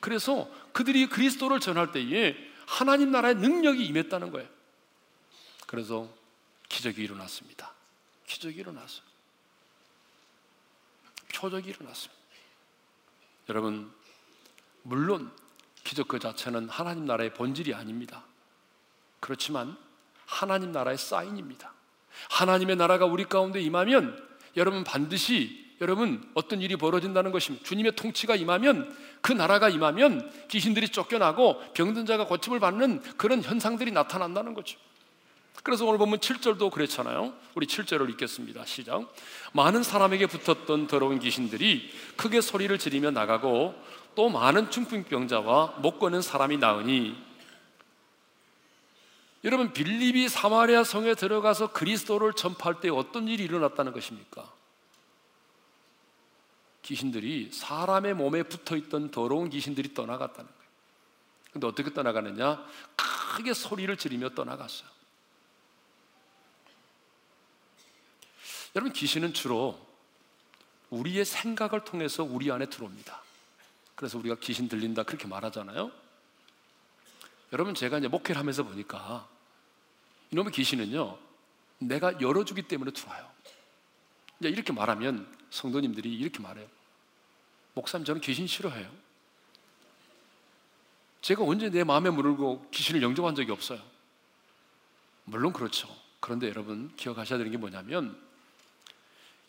그래서 0.07 0.49
그들이 0.73 1.09
그리스도를 1.09 1.59
전할 1.59 1.91
때에 1.91 2.37
하나님 2.65 3.11
나라의 3.11 3.35
능력이 3.35 3.85
임했다는 3.87 4.31
거예요. 4.31 4.49
그래서 5.67 6.09
기적이 6.69 7.03
일어났습니다. 7.03 7.73
기적이 8.25 8.61
일어났어요. 8.61 9.03
표적이 11.35 11.71
일어났습니다. 11.71 12.23
여러분, 13.49 13.93
물론 14.85 15.33
기적 15.83 16.07
그 16.07 16.21
자체는 16.21 16.69
하나님 16.69 17.05
나라의 17.05 17.35
본질이 17.35 17.75
아닙니다. 17.75 18.23
그렇지만 19.19 19.77
하나님 20.25 20.71
나라의 20.71 20.99
사인입니다. 20.99 21.73
하나님의 22.31 22.77
나라가 22.77 23.07
우리 23.07 23.25
가운데 23.25 23.61
임하면 23.61 24.25
여러분 24.57 24.85
반드시 24.85 25.66
여러분 25.81 26.27
어떤 26.35 26.63
일이 26.63 26.77
벌어진다는 26.77 27.33
것입니다. 27.33 27.65
주님의 27.67 27.97
통치가 27.97 28.35
임하면 28.35 28.97
그 29.21 29.33
나라가 29.33 29.69
임하면 29.69 30.31
귀신들이 30.49 30.89
쫓겨나고 30.89 31.61
병든 31.75 32.07
자가 32.07 32.27
고침을 32.27 32.61
받는 32.61 33.03
그런 33.17 33.43
현상들이 33.43 33.93
나타난다는 33.93 34.55
거죠. 34.55 34.79
그래서 35.63 35.85
오늘 35.85 35.99
보면 35.99 36.21
7절도 36.21 36.71
그랬잖아요. 36.71 37.35
우리 37.55 37.67
7절을 37.67 38.09
읽겠습니다. 38.11 38.65
시작. 38.67 39.13
많은 39.53 39.83
사람에게 39.83 40.27
붙었던 40.27 40.87
더러운 40.87 41.19
귀신들이 41.19 41.91
크게 42.17 42.41
소리를 42.41 42.79
지르며 42.79 43.11
나가고 43.11 43.75
또 44.15 44.29
많은 44.29 44.71
중풍병자와 44.71 45.79
못 45.79 45.99
걷는 45.99 46.23
사람이 46.23 46.59
나으니 46.59 47.17
여러분 49.45 49.73
빌립이 49.73 50.29
사마리아 50.29 50.85
성에 50.85 51.15
들어가서 51.15 51.73
그리스도를 51.73 52.33
전파할 52.33 52.81
때 52.81 52.89
어떤 52.89 53.29
일이 53.29 53.45
일어났다는 53.45 53.93
것입니까? 53.93 54.56
귀신들이 56.87 57.51
사람의 57.53 58.15
몸에 58.15 58.45
붙어 58.45 58.77
있던 58.77 59.11
더러운 59.11 59.51
귀신들이 59.51 59.93
떠나갔다는 59.93 60.49
거예요. 60.49 60.71
근데 61.53 61.67
어떻게 61.67 61.93
떠나가느냐? 61.93 62.65
크게 62.97 63.55
소리를 63.55 63.95
지르며 63.97 64.31
떠나갔어요. 64.31 64.89
여러분 68.77 68.93
귀신은 68.93 69.35
주로 69.35 69.85
우리의 70.91 71.25
생각을 71.25 71.85
통해서 71.85 72.23
우리 72.23 72.53
안에 72.53 72.67
들어옵니다. 72.67 73.21
그래서 73.97 74.19
우리가 74.19 74.37
귀신 74.41 74.69
들린다 74.69 75.03
그렇게 75.03 75.27
말하잖아요. 75.27 75.91
여러분 77.53 77.75
제가 77.75 77.99
이제 77.99 78.07
목회를 78.07 78.39
하면서 78.39 78.63
보니까 78.63 79.27
이놈의 80.31 80.53
귀신은요 80.53 81.19
내가 81.79 82.21
열어주기 82.21 82.63
때문에 82.63 82.93
들어와요. 82.93 83.29
이제 84.39 84.51
이렇게 84.51 84.73
말하면 84.73 85.35
성도님들이 85.51 86.15
이렇게 86.15 86.41
말해요. 86.41 86.76
목사님 87.77 88.07
저는 88.07 88.21
귀신 88.23 88.47
싫어해요. 88.47 88.91
제가 91.21 91.45
언제 91.45 91.69
내 91.69 91.85
마음에 91.85 92.09
물고 92.09 92.67
귀신을 92.71 93.03
영접한 93.03 93.35
적이 93.35 93.53
없어요. 93.53 93.81
물론 95.25 95.53
그렇죠. 95.53 95.87
그런데 96.21 96.49
여러분 96.49 96.91
기억하셔야 96.97 97.37
되는 97.37 97.53
게 97.53 97.59
뭐냐면 97.59 98.19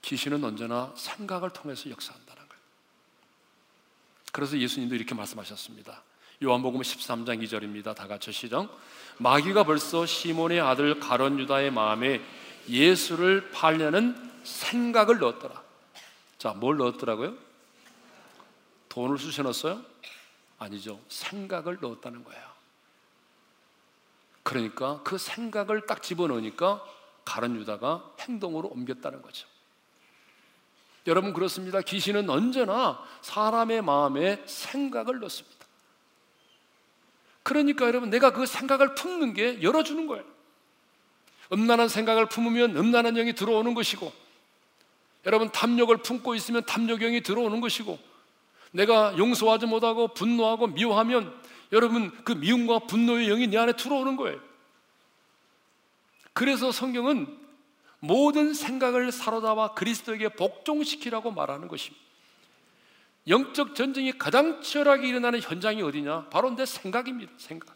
귀신은 0.01 0.43
언제나 0.43 0.93
생각을 0.97 1.51
통해서 1.51 1.89
역사한다는 1.89 2.47
거예요. 2.49 2.61
그래서 4.33 4.57
예수님도 4.57 4.95
이렇게 4.95 5.15
말씀하셨습니다. 5.15 6.03
요한복음 6.43 6.81
13장 6.81 7.41
2절입니다. 7.43 7.95
다 7.95 8.07
같이 8.07 8.33
시작. 8.33 8.77
마귀가 9.19 9.63
벌써 9.63 10.05
시몬의 10.05 10.59
아들 10.59 10.99
가론 10.99 11.39
유다의 11.39 11.71
마음에 11.71 12.21
예수를 12.67 13.51
팔려는 13.51 14.31
생각을 14.43 15.19
넣었더라. 15.19 15.63
자, 16.37 16.51
뭘 16.51 16.75
넣었더라고요? 16.75 17.46
돈을 18.97 19.19
쑤셔 19.19 19.43
넣었어요? 19.43 19.85
아니죠. 20.57 20.99
생각을 21.07 21.77
넣었다는 21.79 22.23
거예요. 22.23 22.43
그러니까 24.41 25.03
그 25.03 25.19
생각을 25.19 25.85
딱 25.85 26.01
집어넣으니까 26.01 26.83
가론 27.23 27.57
유다가 27.57 28.11
행동으로 28.21 28.69
옮겼다는 28.69 29.21
거죠. 29.21 29.47
여러분 31.05 31.31
그렇습니다. 31.31 31.79
귀신은 31.81 32.27
언제나 32.27 32.99
사람의 33.21 33.83
마음에 33.83 34.41
생각을 34.47 35.19
넣습니다. 35.19 35.67
그러니까 37.43 37.85
여러분 37.85 38.09
내가 38.09 38.33
그 38.33 38.47
생각을 38.47 38.95
품는 38.95 39.35
게 39.35 39.61
열어주는 39.61 40.07
거예요. 40.07 40.25
음란한 41.53 41.87
생각을 41.87 42.25
품으면 42.29 42.75
음란한 42.75 43.13
영이 43.13 43.33
들어오는 43.33 43.75
것이고 43.75 44.11
여러분 45.27 45.51
탐욕을 45.51 45.97
품고 45.97 46.33
있으면 46.33 46.65
탐욕 46.65 46.99
영이 46.99 47.21
들어오는 47.21 47.61
것이고 47.61 48.06
내가 48.77 49.17
용서하지 49.17 49.65
못하고 49.65 50.09
분노하고 50.09 50.67
미워하면 50.67 51.33
여러분 51.71 52.11
그 52.23 52.33
미움과 52.33 52.79
분노의 52.79 53.27
영이 53.27 53.47
내 53.47 53.57
안에 53.57 53.73
들어오는 53.73 54.15
거예요. 54.15 54.39
그래서 56.33 56.71
성경은 56.71 57.27
모든 57.99 58.53
생각을 58.53 59.11
사로잡아 59.11 59.73
그리스도에게 59.73 60.29
복종시키라고 60.29 61.31
말하는 61.31 61.67
것입니다. 61.67 62.05
영적 63.27 63.73
전쟁이 63.73 64.15
가장 64.15 64.61
치열하게 64.61 65.07
일어나는 65.07 65.41
현장이 65.41 65.81
어디냐? 65.81 66.29
바로 66.29 66.51
내 66.51 66.65
생각입니다. 66.65 67.33
생각. 67.37 67.75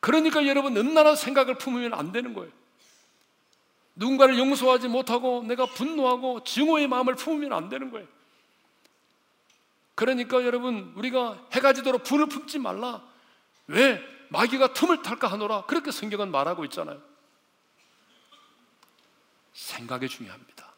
그러니까 0.00 0.44
여러분 0.46 0.76
음란한 0.76 1.14
생각을 1.14 1.56
품으면 1.56 1.94
안 1.94 2.10
되는 2.10 2.34
거예요. 2.34 2.50
누군가를 3.94 4.36
용서하지 4.38 4.88
못하고 4.88 5.44
내가 5.44 5.66
분노하고 5.66 6.42
증오의 6.42 6.88
마음을 6.88 7.14
품으면 7.14 7.52
안 7.52 7.68
되는 7.68 7.92
거예요. 7.92 8.08
그러니까 10.00 10.42
여러분 10.46 10.94
우리가 10.96 11.48
해가 11.52 11.74
지도록 11.74 12.04
불을 12.04 12.26
품지 12.26 12.58
말라. 12.58 13.06
왜? 13.66 14.02
마귀가 14.30 14.72
틈을 14.72 15.02
탈까 15.02 15.28
하노라. 15.28 15.66
그렇게 15.66 15.90
성경은 15.90 16.30
말하고 16.30 16.64
있잖아요. 16.64 17.02
생각이 19.52 20.08
중요합니다. 20.08 20.72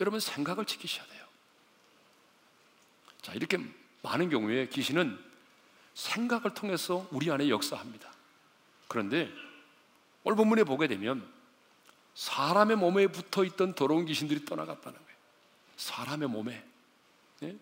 여러분 0.00 0.18
생각을 0.18 0.64
지키셔야 0.64 1.06
돼요. 1.06 1.24
자, 3.22 3.32
이렇게 3.32 3.58
많은 4.02 4.28
경우에 4.28 4.68
귀신은 4.70 5.16
생각을 5.94 6.52
통해서 6.52 7.06
우리 7.12 7.30
안에 7.30 7.48
역사합니다. 7.48 8.12
그런데 8.88 9.32
오늘 10.24 10.36
본문에 10.36 10.64
보게 10.64 10.88
되면 10.88 11.32
사람의 12.16 12.76
몸에 12.76 13.06
붙어 13.06 13.44
있던 13.44 13.76
더러운 13.76 14.04
귀신들이 14.04 14.44
떠나갔다는 14.44 14.98
거예요. 14.98 15.18
사람의 15.76 16.28
몸에. 16.28 16.64
네? 17.38 17.56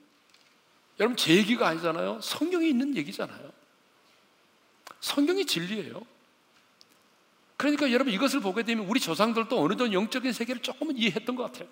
여러분 1.02 1.16
제 1.16 1.34
얘기가 1.34 1.66
아니잖아요. 1.66 2.20
성경에 2.22 2.68
있는 2.68 2.96
얘기잖아요. 2.96 3.50
성경이 5.00 5.44
진리예요. 5.44 6.00
그러니까 7.56 7.90
여러분 7.90 8.12
이것을 8.12 8.38
보게 8.38 8.62
되면 8.62 8.86
우리 8.86 9.00
조상들도 9.00 9.60
어느 9.60 9.74
정도 9.74 9.92
영적인 9.92 10.32
세계를 10.32 10.62
조금은 10.62 10.96
이해했던 10.96 11.34
것 11.34 11.42
같아요. 11.42 11.68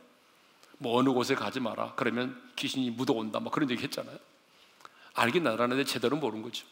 뭐 0.79 0.99
어느 0.99 1.11
곳에 1.11 1.37
가지 1.37 1.61
마라. 1.61 1.93
그러면 1.95 2.43
귀신이 2.57 2.91
묻어온다. 2.91 3.39
뭐 3.39 3.53
그런 3.53 3.71
얘기 3.71 3.85
했잖아요. 3.85 4.19
알긴 5.15 5.47
알았는데 5.47 5.85
제대로 5.85 6.17
모르는 6.17 6.43
거죠. 6.43 6.67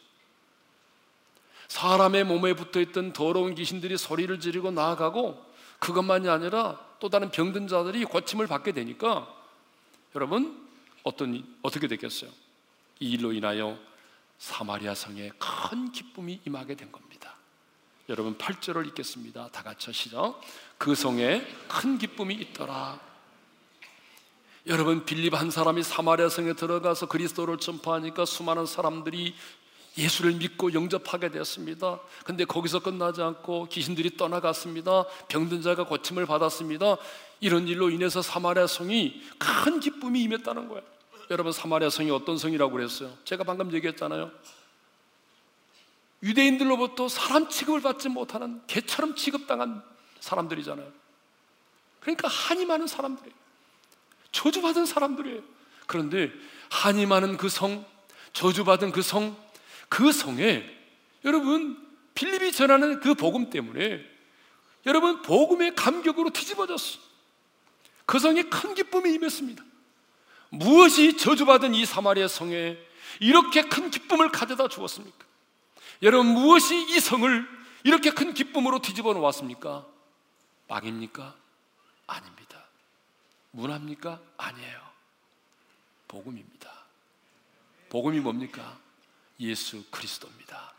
사람의 1.69 2.25
몸에 2.25 2.55
붙어 2.55 2.81
있던 2.81 3.13
더러운 3.13 3.55
귀신들이 3.55 3.97
소리를 3.97 4.37
지르고 4.41 4.71
나아가고 4.71 5.45
그것만이 5.79 6.27
아니라 6.27 6.77
또 6.99 7.07
다른 7.07 7.31
병든 7.31 7.69
자들이 7.69 8.03
고침을 8.03 8.47
받게 8.47 8.73
되니까 8.73 9.33
여러분 10.13 10.67
어떤 11.03 11.45
어떻게 11.61 11.87
됐겠어요? 11.87 12.48
이 12.99 13.11
일로 13.11 13.31
인하여 13.33 13.77
사마리아 14.37 14.95
성에 14.95 15.31
큰 15.37 15.91
기쁨이 15.91 16.41
임하게 16.45 16.75
된 16.75 16.91
겁니다. 16.91 17.35
여러분 18.09 18.37
8절을 18.37 18.87
읽겠습니다. 18.87 19.49
다 19.49 19.63
같이 19.63 19.93
시작. 19.93 20.39
그 20.77 20.95
성에 20.95 21.45
큰 21.67 21.97
기쁨이 21.97 22.35
있더라. 22.35 22.99
여러분 24.67 25.05
빌립 25.05 25.33
한 25.33 25.51
사람이 25.51 25.83
사마리아 25.83 26.29
성에 26.29 26.53
들어가서 26.53 27.07
그리스도를 27.07 27.57
전파하니까 27.57 28.25
수많은 28.25 28.65
사람들이 28.65 29.35
예수를 29.97 30.33
믿고 30.33 30.73
영접하게 30.73 31.29
되었습니다. 31.29 31.99
근데 32.23 32.45
거기서 32.45 32.79
끝나지 32.79 33.21
않고 33.21 33.67
귀신들이 33.69 34.17
떠나갔습니다. 34.17 35.05
병든 35.27 35.61
자가 35.61 35.85
고침을 35.85 36.25
받았습니다. 36.25 36.97
이런 37.39 37.67
일로 37.67 37.89
인해서 37.89 38.21
사마리아 38.21 38.67
성이 38.67 39.21
큰 39.37 39.79
기쁨이 39.79 40.21
임했다는 40.23 40.67
거예요. 40.69 40.98
여러분 41.29 41.51
사마리아 41.51 41.89
성이 41.89 42.09
어떤 42.09 42.37
성이라고 42.37 42.71
그랬어요? 42.71 43.15
제가 43.23 43.43
방금 43.43 43.71
얘기했잖아요. 43.73 44.31
유대인들로부터 46.23 47.07
사람 47.07 47.47
취급을 47.49 47.81
받지 47.81 48.09
못하는 48.09 48.61
개처럼 48.67 49.15
취급당한 49.15 49.83
사람들이잖아요. 50.19 50.91
그러니까 52.01 52.27
한이 52.27 52.65
많은 52.65 52.87
사람들이에요. 52.87 53.35
저주받은 54.31 54.85
사람들이에요. 54.85 55.41
그런데 55.87 56.31
한이 56.69 57.05
많은 57.05 57.37
그 57.37 57.47
성, 57.49 57.85
저주받은 58.33 58.91
그 58.91 59.01
성, 59.01 59.37
그 59.87 60.11
성에 60.11 60.63
여러분 61.25 61.77
필립이 62.15 62.51
전하는 62.51 62.99
그 62.99 63.13
복음 63.13 63.49
때문에 63.49 64.03
여러분 64.85 65.21
복음의 65.21 65.75
감격으로 65.75 66.31
뒤집어졌어. 66.31 66.99
그 68.05 68.19
성에 68.19 68.43
큰 68.43 68.73
기쁨이 68.75 69.13
임했습니다. 69.13 69.63
무엇이 70.49 71.17
저주받은 71.17 71.73
이 71.75 71.85
사마리아 71.85 72.27
성에 72.27 72.77
이렇게 73.19 73.63
큰 73.63 73.91
기쁨을 73.91 74.31
가져다 74.31 74.67
주었습니까? 74.67 75.25
여러분 76.01 76.33
무엇이 76.33 76.75
이 76.89 76.99
성을 76.99 77.47
이렇게 77.83 78.11
큰 78.11 78.33
기쁨으로 78.33 78.79
뒤집어 78.79 79.13
놓았습니까? 79.13 79.85
빵입니까? 80.67 81.35
아닙니다. 82.07 82.65
문화입니까? 83.51 84.19
아니에요. 84.37 84.79
복음입니다. 86.07 86.69
복음이 87.89 88.19
뭡니까? 88.19 88.77
예수 89.39 89.83
그리스도입니다. 89.89 90.73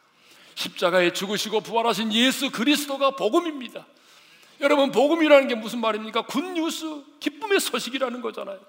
십자가에 0.54 1.12
죽으시고 1.12 1.60
부활하신 1.60 2.12
예수 2.12 2.50
그리스도가 2.50 3.12
복음입니다. 3.12 3.86
여러분 4.60 4.92
복음이라는 4.92 5.48
게 5.48 5.54
무슨 5.54 5.80
말입니까? 5.80 6.22
굿뉴스, 6.26 7.02
기쁨의 7.18 7.60
소식이라는 7.60 8.20
거잖아요. 8.20 8.60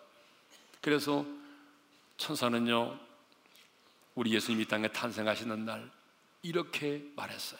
그래서 0.81 1.25
천사는요, 2.17 2.99
우리 4.15 4.33
예수님이 4.33 4.65
땅에 4.65 4.87
탄생하시는 4.87 5.65
날 5.65 5.89
이렇게 6.41 7.03
말했어요. 7.15 7.59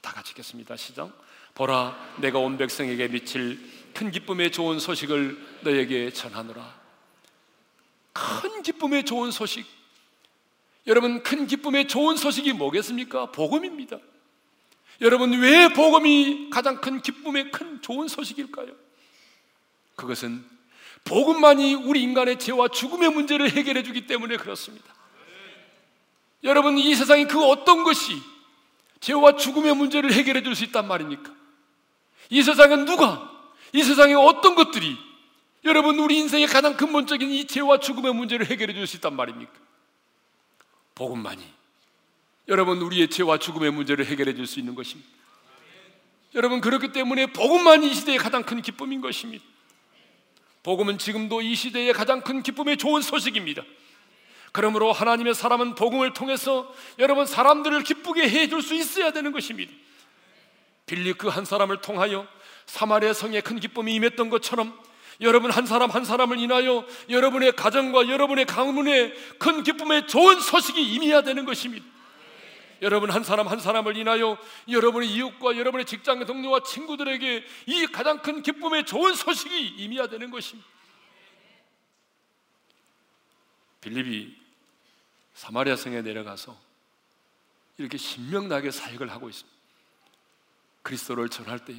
다 0.00 0.12
같이 0.12 0.30
읽겠습니다. 0.30 0.76
시작. 0.76 1.10
보라, 1.54 2.16
내가 2.20 2.38
온 2.38 2.56
백성에게 2.56 3.08
미칠 3.08 3.58
큰 3.94 4.10
기쁨의 4.10 4.52
좋은 4.52 4.78
소식을 4.78 5.60
너에게 5.62 6.12
전하노라. 6.12 6.78
큰 8.12 8.62
기쁨의 8.62 9.04
좋은 9.04 9.30
소식. 9.30 9.66
여러분, 10.86 11.22
큰 11.22 11.46
기쁨의 11.46 11.88
좋은 11.88 12.16
소식이 12.16 12.52
뭐겠습니까? 12.52 13.32
복음입니다. 13.32 13.98
여러분, 15.00 15.32
왜 15.40 15.68
복음이 15.68 16.50
가장 16.50 16.80
큰 16.80 17.00
기쁨의 17.00 17.50
큰 17.50 17.80
좋은 17.82 18.08
소식일까요? 18.08 18.68
그것은 19.96 20.57
복음만이 21.04 21.74
우리 21.74 22.02
인간의 22.02 22.38
죄와 22.38 22.68
죽음의 22.68 23.10
문제를 23.10 23.50
해결해 23.50 23.82
주기 23.82 24.06
때문에 24.06 24.36
그렇습니다. 24.36 24.94
여러분, 26.44 26.78
이 26.78 26.94
세상에 26.94 27.24
그 27.26 27.42
어떤 27.44 27.82
것이 27.84 28.20
죄와 29.00 29.36
죽음의 29.36 29.74
문제를 29.74 30.12
해결해 30.12 30.42
줄 30.42 30.54
수 30.54 30.64
있단 30.64 30.86
말입니까? 30.86 31.32
이 32.30 32.42
세상에 32.42 32.76
누가, 32.84 33.30
이 33.72 33.82
세상에 33.82 34.14
어떤 34.14 34.54
것들이 34.54 34.96
여러분, 35.64 35.98
우리 35.98 36.18
인생의 36.18 36.46
가장 36.46 36.76
근본적인 36.76 37.30
이 37.30 37.46
죄와 37.46 37.80
죽음의 37.80 38.14
문제를 38.14 38.46
해결해 38.46 38.74
줄 38.74 38.86
수 38.86 38.96
있단 38.96 39.14
말입니까? 39.16 39.52
복음만이 40.94 41.42
여러분, 42.48 42.80
우리의 42.80 43.08
죄와 43.08 43.38
죽음의 43.38 43.72
문제를 43.72 44.06
해결해 44.06 44.34
줄 44.34 44.46
수 44.46 44.58
있는 44.58 44.74
것입니다. 44.74 45.08
여러분, 46.34 46.60
그렇기 46.60 46.92
때문에 46.92 47.26
복음만이 47.32 47.90
이 47.90 47.94
시대의 47.94 48.18
가장 48.18 48.42
큰 48.42 48.62
기쁨인 48.62 49.00
것입니다. 49.00 49.44
복음은 50.62 50.98
지금도 50.98 51.42
이 51.42 51.54
시대의 51.54 51.92
가장 51.92 52.20
큰 52.20 52.42
기쁨의 52.42 52.76
좋은 52.76 53.02
소식입니다. 53.02 53.62
그러므로 54.52 54.92
하나님의 54.92 55.34
사람은 55.34 55.74
복음을 55.74 56.12
통해서 56.12 56.72
여러분 56.98 57.26
사람들을 57.26 57.82
기쁘게 57.82 58.28
해줄 58.28 58.62
수 58.62 58.74
있어야 58.74 59.12
되는 59.12 59.32
것입니다. 59.32 59.72
빌립 60.86 61.18
그한 61.18 61.44
사람을 61.44 61.80
통하여 61.80 62.26
사마리아 62.66 63.12
성에 63.12 63.40
큰 63.40 63.60
기쁨이 63.60 63.94
임했던 63.94 64.30
것처럼 64.30 64.78
여러분 65.20 65.50
한 65.50 65.66
사람 65.66 65.90
한 65.90 66.04
사람을 66.04 66.38
인하여 66.38 66.84
여러분의 67.08 67.52
가정과 67.52 68.08
여러분의 68.08 68.46
가문에 68.46 69.12
큰 69.38 69.62
기쁨의 69.62 70.06
좋은 70.06 70.40
소식이 70.40 70.80
임해야 70.94 71.22
되는 71.22 71.44
것입니다. 71.44 71.84
여러분 72.82 73.10
한 73.10 73.24
사람 73.24 73.48
한 73.48 73.60
사람을 73.60 73.96
인하여 73.96 74.38
여러분의 74.68 75.10
이웃과 75.10 75.56
여러분의 75.56 75.86
직장 75.86 76.24
동료와 76.24 76.62
친구들에게 76.62 77.44
이 77.66 77.86
가장 77.86 78.22
큰 78.22 78.42
기쁨의 78.42 78.86
좋은 78.86 79.14
소식이 79.14 79.68
임해야 79.78 80.08
되는 80.08 80.30
것입니다. 80.30 80.68
빌립이 83.80 84.36
사마리아 85.34 85.76
성에 85.76 86.02
내려가서 86.02 86.56
이렇게 87.78 87.96
신명나게 87.96 88.70
사역을 88.70 89.10
하고 89.10 89.28
있습니다. 89.28 89.58
그리스도를 90.82 91.28
전할 91.28 91.64
때에 91.64 91.76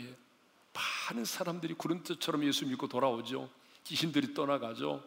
많은 1.09 1.25
사람들이 1.25 1.73
구름처럼 1.73 2.45
예수 2.45 2.65
믿고 2.65 2.87
돌아오죠. 2.87 3.49
귀신들이 3.83 4.33
떠나가죠. 4.33 5.03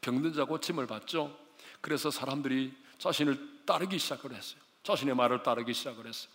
병든 0.00 0.34
자 0.34 0.44
고침을 0.44 0.86
받죠. 0.86 1.38
그래서 1.80 2.10
사람들이 2.10 2.74
자신을 2.98 3.64
따르기 3.64 3.98
시작을 3.98 4.34
했어요. 4.34 4.63
자신의 4.84 5.16
말을 5.16 5.42
따르기 5.42 5.74
시작을 5.74 6.06
했어요. 6.06 6.30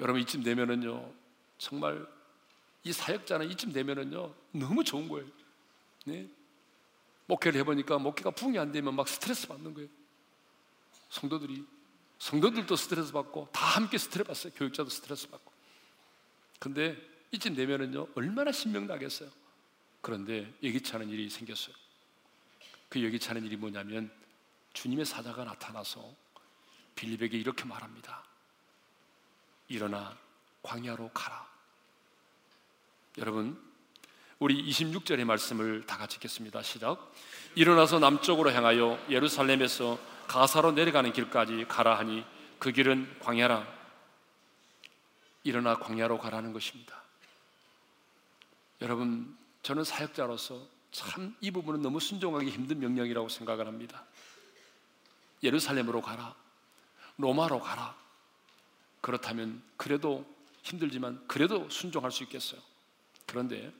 여러분 0.00 0.20
이쯤 0.22 0.42
되면은요 0.42 1.12
정말 1.58 2.04
이 2.82 2.92
사역자는 2.92 3.50
이쯤 3.52 3.72
되면은요 3.72 4.34
너무 4.52 4.82
좋은 4.82 5.08
거예요. 5.08 5.28
네? 6.06 6.28
목회를 7.26 7.60
해보니까 7.60 7.98
목회가 7.98 8.30
부응이 8.30 8.58
안 8.58 8.72
되면 8.72 8.94
막 8.94 9.06
스트레스 9.06 9.46
받는 9.46 9.74
거예요. 9.74 9.88
성도들이 11.10 11.64
성도들도 12.18 12.74
스트레스 12.74 13.12
받고 13.12 13.48
다 13.52 13.64
함께 13.76 13.98
스트레스 13.98 14.26
받어요. 14.26 14.52
교육자도 14.56 14.88
스트레스 14.88 15.28
받고. 15.28 15.52
근데 16.58 16.96
이쯤 17.32 17.54
되면은요 17.54 18.08
얼마나 18.14 18.50
신명 18.50 18.86
나겠어요. 18.86 19.30
그런데 20.00 20.52
예기치 20.62 20.94
않은 20.96 21.10
일이 21.10 21.28
생겼어요. 21.28 21.74
그 22.88 23.00
예기치 23.00 23.28
않은 23.30 23.44
일이 23.44 23.56
뭐냐면 23.56 24.10
주님의 24.72 25.04
사자가 25.04 25.44
나타나서 25.44 26.21
빌립에게 26.94 27.36
이렇게 27.38 27.64
말합니다. 27.64 28.22
일어나 29.68 30.16
광야로 30.62 31.10
가라. 31.12 31.46
여러분, 33.18 33.60
우리 34.38 34.62
26절의 34.70 35.24
말씀을 35.24 35.86
다 35.86 35.96
같이 35.98 36.16
읽겠습니다. 36.16 36.62
시작. 36.62 37.12
일어나서 37.54 37.98
남쪽으로 37.98 38.52
향하여 38.52 39.04
예루살렘에서 39.08 39.98
가사로 40.26 40.72
내려가는 40.72 41.12
길까지 41.12 41.66
가라 41.68 41.98
하니 41.98 42.24
그 42.58 42.72
길은 42.72 43.18
광야라. 43.20 43.66
일어나 45.44 45.76
광야로 45.78 46.18
가라는 46.18 46.52
것입니다. 46.52 47.02
여러분, 48.80 49.36
저는 49.62 49.84
사역자로서 49.84 50.66
참 50.92 51.34
이 51.40 51.50
부분은 51.50 51.80
너무 51.80 51.98
순종하기 51.98 52.50
힘든 52.50 52.78
명령이라고 52.78 53.28
생각을 53.28 53.66
합니다. 53.66 54.04
예루살렘으로 55.42 56.02
가라. 56.02 56.34
로마로 57.16 57.60
가라. 57.60 57.96
그렇다면 59.00 59.62
그래도 59.76 60.24
힘들지만 60.62 61.26
그래도 61.26 61.68
순종할 61.68 62.10
수 62.10 62.22
있겠어요. 62.22 62.60
그런데 63.26 63.72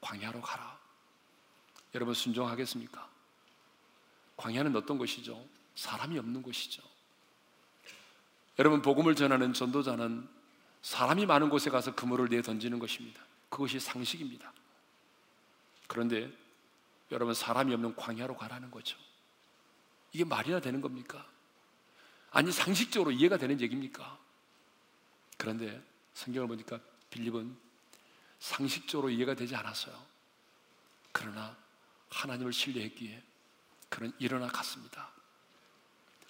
광야로 0.00 0.40
가라. 0.40 0.78
여러분 1.94 2.14
순종하겠습니까? 2.14 3.08
광야는 4.36 4.74
어떤 4.76 4.98
곳이죠? 4.98 5.44
사람이 5.74 6.18
없는 6.18 6.42
곳이죠. 6.42 6.82
여러분 8.58 8.82
복음을 8.82 9.14
전하는 9.14 9.52
전도자는 9.52 10.28
사람이 10.82 11.26
많은 11.26 11.48
곳에 11.48 11.70
가서 11.70 11.94
그물을 11.94 12.28
내 12.28 12.42
던지는 12.42 12.78
것입니다. 12.78 13.20
그것이 13.48 13.80
상식입니다. 13.80 14.52
그런데 15.86 16.30
여러분 17.10 17.34
사람이 17.34 17.72
없는 17.74 17.96
광야로 17.96 18.36
가라는 18.36 18.70
거죠. 18.70 18.98
이게 20.12 20.24
말이나 20.24 20.60
되는 20.60 20.80
겁니까? 20.80 21.26
아니 22.30 22.52
상식적으로 22.52 23.10
이해가 23.10 23.36
되는 23.36 23.60
얘기입니까? 23.60 24.18
그런데 25.36 25.82
성경을 26.14 26.48
보니까 26.48 26.80
빌립은 27.10 27.56
상식적으로 28.38 29.10
이해가 29.10 29.34
되지 29.34 29.54
않았어요. 29.56 29.94
그러나 31.12 31.56
하나님을 32.10 32.52
신뢰했기에 32.52 33.22
그는 33.88 34.12
일어나 34.18 34.48
갔습니다. 34.48 35.10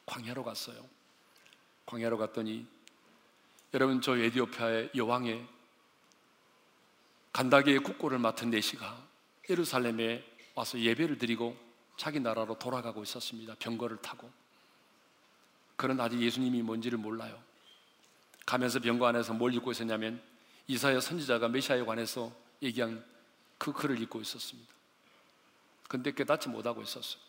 광야로 0.07 0.45
갔어요. 0.45 0.89
광야로 1.87 2.19
갔더니 2.19 2.67
여러분 3.75 4.01
저 4.01 4.17
에디오피아의 4.17 4.91
여왕의 4.97 5.47
간다게의 7.33 7.81
국고를 7.81 8.19
맡은 8.19 8.51
네시가 8.51 9.07
예루살렘에 9.51 10.25
와서 10.55 10.79
예배를 10.79 11.19
드리고 11.19 11.57
자기 11.97 12.21
나라로 12.21 12.59
돌아가고 12.59 13.03
있었습니다. 13.03 13.55
병거를 13.59 13.99
타고. 13.99 14.31
그는 15.79 16.01
아직 16.01 16.21
예수님이 16.21 16.61
뭔지를 16.63 16.99
몰라요. 16.99 17.41
가면서 18.45 18.81
병거 18.81 19.07
안에서 19.07 19.33
뭘 19.33 19.55
읽고 19.55 19.71
있었냐면 19.71 20.21
이사야 20.67 21.01
선지자가 21.01 21.49
메시아에 21.49 21.85
관해서 21.85 22.33
얘기한 22.61 23.05
그 23.59 23.73
글을 23.73 24.01
읽고 24.03 24.21
있었습니다. 24.21 24.75
근데 25.89 26.11
깨닫지 26.13 26.49
못하고 26.49 26.83
있었어요. 26.83 27.23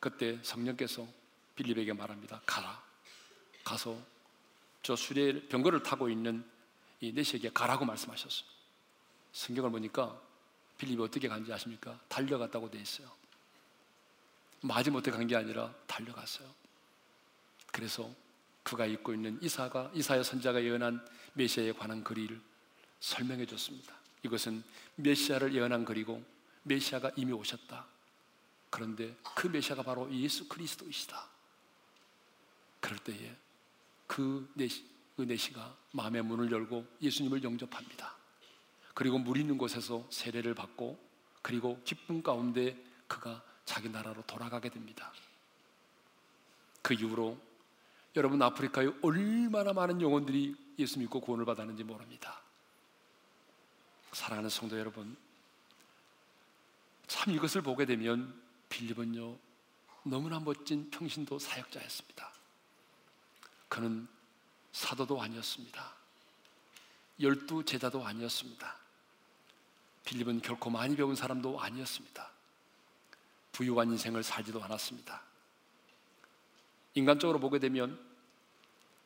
그때 0.00 0.38
성령께서 0.42 1.06
빌립에게 1.56 1.92
말합니다. 1.92 2.40
가라. 2.46 2.82
가서 3.64 4.00
저 4.82 4.96
수레 4.96 5.46
병거를 5.48 5.82
타고 5.82 6.08
있는 6.08 6.48
이 7.00 7.12
내시에게 7.12 7.50
가라고 7.52 7.84
말씀하셨어요. 7.84 8.48
성경을 9.32 9.70
보니까 9.70 10.18
빌립이 10.78 11.02
어떻게 11.02 11.28
간지 11.28 11.52
아십니까? 11.52 12.00
달려갔다고 12.08 12.70
돼 12.70 12.80
있어요. 12.80 13.10
마지못해 14.62 15.10
간 15.10 15.26
게 15.26 15.36
아니라 15.36 15.74
달려갔어요. 15.86 16.48
그래서 17.78 18.12
그가 18.64 18.86
입고 18.86 19.14
있는 19.14 19.38
이사가 19.40 19.92
이사야 19.94 20.24
선자가 20.24 20.64
예언한 20.64 21.06
메시아에 21.34 21.70
관한 21.70 22.02
글을 22.02 22.40
설명해 22.98 23.46
줬습니다. 23.46 23.94
이것은 24.24 24.64
메시아를 24.96 25.54
예언한 25.54 25.84
글이고 25.84 26.20
메시아가 26.64 27.12
이미 27.14 27.30
오셨다. 27.30 27.86
그런데 28.68 29.16
그 29.36 29.46
메시아가 29.46 29.84
바로 29.84 30.12
예수 30.12 30.48
그리스도이시다. 30.48 31.24
그럴 32.80 32.98
때에 32.98 33.36
그 34.08 34.50
내시, 34.54 34.84
그 35.16 35.22
내시가 35.22 35.76
마음의 35.92 36.24
문을 36.24 36.50
열고 36.50 36.84
예수님을 37.00 37.44
영접합니다. 37.44 38.16
그리고 38.92 39.18
물 39.20 39.36
있는 39.36 39.56
곳에서 39.56 40.04
세례를 40.10 40.56
받고 40.56 40.98
그리고 41.42 41.80
기쁨 41.84 42.24
가운데 42.24 42.76
그가 43.06 43.40
자기 43.64 43.88
나라로 43.88 44.22
돌아가게 44.26 44.68
됩니다. 44.68 45.12
그 46.82 46.94
이후로 46.94 47.46
여러분 48.16 48.40
아프리카에 48.42 48.88
얼마나 49.02 49.72
많은 49.72 50.00
영혼들이 50.00 50.56
예수 50.78 50.98
믿고 50.98 51.20
구원을 51.20 51.44
받았는지 51.44 51.84
모릅니다. 51.84 52.40
사랑하는 54.12 54.50
성도 54.50 54.78
여러분, 54.78 55.16
참 57.06 57.32
이것을 57.32 57.62
보게 57.62 57.84
되면 57.84 58.40
빌립은요 58.68 59.36
너무나 60.04 60.40
멋진 60.40 60.90
평신도 60.90 61.38
사역자였습니다. 61.38 62.32
그는 63.68 64.08
사도도 64.72 65.20
아니었습니다. 65.20 65.92
열두 67.20 67.64
제자도 67.64 68.06
아니었습니다. 68.06 68.76
빌립은 70.04 70.40
결코 70.40 70.70
많이 70.70 70.96
배운 70.96 71.14
사람도 71.14 71.60
아니었습니다. 71.60 72.30
부유한 73.52 73.90
인생을 73.90 74.22
살지도 74.22 74.62
않았습니다. 74.62 75.27
인간적으로 76.98 77.38
보게 77.40 77.58
되면 77.58 77.98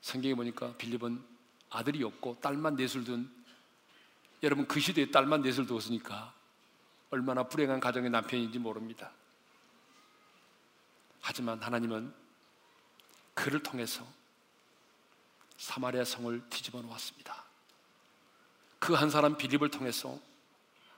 성경에 0.00 0.35
보니까 0.35 0.74
빌립은 0.76 1.22
아들이 1.70 2.02
없고 2.02 2.38
딸만 2.40 2.76
넷을 2.76 3.05
둔 3.05 3.31
여러분 4.42 4.66
그 4.66 4.81
시대에 4.81 5.11
딸만 5.11 5.42
넷을 5.42 5.66
두었으니까 5.66 6.35
얼마나 7.11 7.44
불행한 7.44 7.78
가정의 7.78 8.11
남편인지 8.11 8.59
모릅니다. 8.59 9.12
하지만 11.20 11.62
하나님은 11.62 12.12
그를 13.35 13.62
통해서 13.62 14.05
사마리아 15.57 16.05
성을 16.05 16.42
뒤집어 16.50 16.83
놓았습니다. 16.83 17.44
그 18.81 18.94
한 18.94 19.11
사람 19.11 19.37
빌립을 19.37 19.70
통해서 19.70 20.18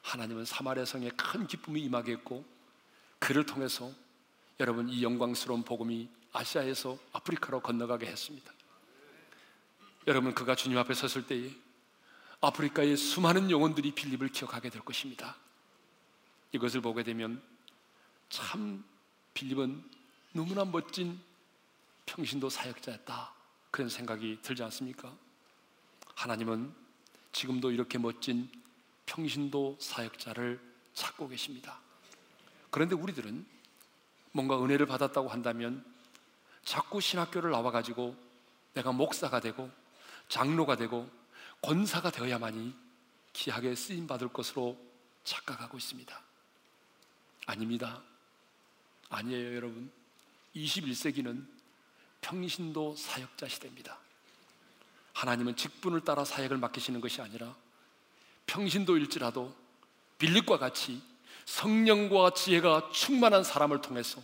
하나님은 0.02 0.46
사마리아 0.46 0.86
성에 0.86 1.10
큰 1.10 1.46
기쁨이 1.46 1.82
임하게 1.82 2.12
했고 2.12 2.44
그를 3.18 3.44
통해서 3.44 3.92
여러분 4.60 4.88
이 4.88 5.02
영광스러운 5.02 5.64
복음이 5.64 6.08
아시아에서 6.34 6.98
아프리카로 7.12 7.60
건너가게 7.60 8.06
했습니다. 8.06 8.52
여러분 10.06 10.34
그가 10.34 10.54
주님 10.54 10.76
앞에 10.76 10.92
섰을 10.92 11.26
때에 11.26 11.50
아프리카의 12.40 12.96
수많은 12.96 13.50
영혼들이 13.50 13.92
빌립을 13.92 14.28
기억하게 14.28 14.68
될 14.68 14.82
것입니다. 14.82 15.36
이것을 16.52 16.82
보게 16.82 17.02
되면 17.02 17.40
참 18.28 18.84
빌립은 19.32 19.82
너무나 20.32 20.64
멋진 20.64 21.18
평신도 22.06 22.50
사역자였다. 22.50 23.32
그런 23.70 23.88
생각이 23.88 24.40
들지 24.42 24.62
않습니까? 24.64 25.16
하나님은 26.16 26.74
지금도 27.32 27.70
이렇게 27.70 27.96
멋진 27.96 28.50
평신도 29.06 29.78
사역자를 29.80 30.60
찾고 30.94 31.28
계십니다. 31.28 31.80
그런데 32.70 32.94
우리들은 32.94 33.46
뭔가 34.32 34.62
은혜를 34.62 34.86
받았다고 34.86 35.28
한다면 35.28 35.93
자꾸 36.64 37.00
신학교를 37.00 37.50
나와가지고 37.50 38.16
내가 38.74 38.92
목사가 38.92 39.40
되고 39.40 39.70
장로가 40.28 40.76
되고 40.76 41.08
권사가 41.62 42.10
되어야만이 42.10 42.74
귀하게 43.32 43.74
쓰임 43.74 44.06
받을 44.06 44.28
것으로 44.28 44.78
착각하고 45.24 45.76
있습니다. 45.76 46.20
아닙니다. 47.46 48.02
아니에요, 49.10 49.56
여러분. 49.56 49.90
21세기는 50.56 51.46
평신도 52.20 52.96
사역자 52.96 53.48
시대입니다. 53.48 53.98
하나님은 55.12 55.56
직분을 55.56 56.00
따라 56.02 56.24
사역을 56.24 56.56
맡기시는 56.58 57.00
것이 57.00 57.20
아니라 57.20 57.54
평신도일지라도 58.46 59.54
빌립과 60.18 60.58
같이 60.58 61.02
성령과 61.44 62.30
지혜가 62.30 62.90
충만한 62.92 63.44
사람을 63.44 63.80
통해서 63.80 64.22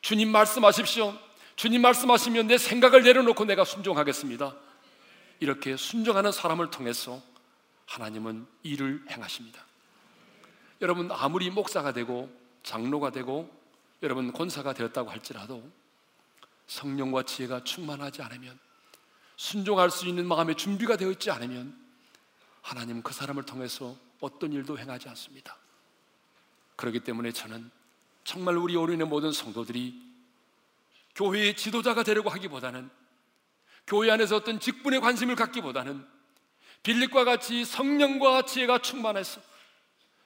주님 0.00 0.30
말씀하십시오. 0.30 1.18
주님 1.56 1.82
말씀하시면 1.82 2.48
내 2.48 2.58
생각을 2.58 3.02
내려놓고 3.02 3.44
내가 3.44 3.64
순종하겠습니다. 3.64 4.54
이렇게 5.40 5.76
순종하는 5.76 6.32
사람을 6.32 6.70
통해서 6.70 7.22
하나님은 7.86 8.46
일을 8.62 9.04
행하십니다. 9.10 9.64
여러분 10.80 11.10
아무리 11.12 11.50
목사가 11.50 11.92
되고 11.92 12.30
장로가 12.62 13.10
되고 13.10 13.50
여러분 14.02 14.32
권사가 14.32 14.72
되었다고 14.72 15.10
할지라도 15.10 15.62
성령과 16.66 17.24
지혜가 17.24 17.64
충만하지 17.64 18.22
않으면 18.22 18.58
순종할 19.36 19.90
수 19.90 20.06
있는 20.06 20.26
마음의 20.26 20.56
준비가 20.56 20.96
되어 20.96 21.10
있지 21.10 21.30
않으면 21.30 21.76
하나님 22.62 23.02
그 23.02 23.12
사람을 23.12 23.44
통해서 23.44 23.96
어떤 24.20 24.52
일도 24.52 24.78
행하지 24.78 25.08
않습니다. 25.10 25.56
그렇기 26.76 27.00
때문에 27.00 27.32
저는 27.32 27.70
정말 28.24 28.56
우리 28.56 28.76
어린의 28.76 29.06
모든 29.06 29.32
성도들이 29.32 30.13
교회의 31.14 31.56
지도자가 31.56 32.02
되려고 32.02 32.30
하기보다는 32.30 32.90
교회 33.86 34.10
안에서 34.10 34.36
어떤 34.36 34.60
직분에 34.60 34.98
관심을 34.98 35.36
갖기보다는 35.36 36.06
빌립과 36.82 37.24
같이 37.24 37.64
성령과 37.64 38.42
지혜가 38.42 38.78
충만해서 38.78 39.40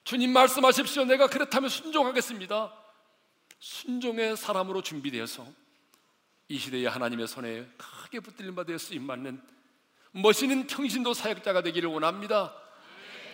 주님 0.05 0.33
말씀하십시오. 0.33 1.05
내가 1.05 1.27
그렇다면 1.27 1.69
순종하겠습니다. 1.69 2.73
순종의 3.59 4.37
사람으로 4.37 4.83
준비되어서 4.83 5.47
이 6.49 6.59
시대에 6.59 6.87
하나님의 6.87 7.29
손에 7.29 7.69
크게 7.77 8.21
붙들림 8.21 8.55
받아 8.55 8.77
쓰임 8.79 9.07
받는 9.07 9.41
멋있는 10.13 10.67
평신도 10.67 11.13
사역자가 11.13 11.63
되기를 11.63 11.91
원합니다. 11.91 12.55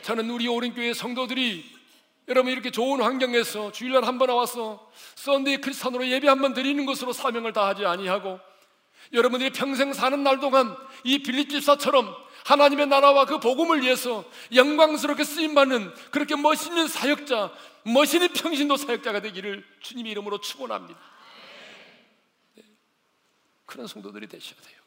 저는 0.02 0.28
우리 0.30 0.48
오륜교회 0.48 0.94
성도들이 0.94 1.64
여러분 2.28 2.52
이렇게 2.52 2.70
좋은 2.70 3.02
환경에서 3.02 3.72
주일날 3.72 4.04
한 4.04 4.18
번 4.18 4.28
나와서 4.28 4.90
Sunday 5.16 5.58
Christian으로 5.58 6.06
예배 6.08 6.26
한 6.28 6.40
번 6.40 6.54
드리는 6.54 6.84
것으로 6.86 7.12
사명을 7.12 7.52
다하지 7.52 7.84
아니하고 7.84 8.40
여러분들이 9.12 9.50
평생 9.50 9.92
사는 9.92 10.22
날 10.22 10.40
동안 10.40 10.74
이 11.04 11.22
빌립 11.22 11.50
집사처럼 11.50 12.14
하나님의 12.46 12.86
나라와 12.86 13.24
그 13.26 13.38
복음을 13.40 13.82
위해서 13.82 14.24
영광스럽게 14.54 15.24
쓰임 15.24 15.54
받는 15.54 15.94
그렇게 16.10 16.36
멋있는 16.36 16.88
사역자, 16.88 17.52
멋있는 17.84 18.32
평신도 18.32 18.76
사역자가 18.76 19.20
되기를 19.20 19.64
주님의 19.80 20.12
이름으로 20.12 20.40
축원합니다. 20.40 21.00
네. 22.56 22.64
그런 23.64 23.86
성도들이 23.86 24.26
되셔야 24.26 24.60
돼요. 24.60 24.80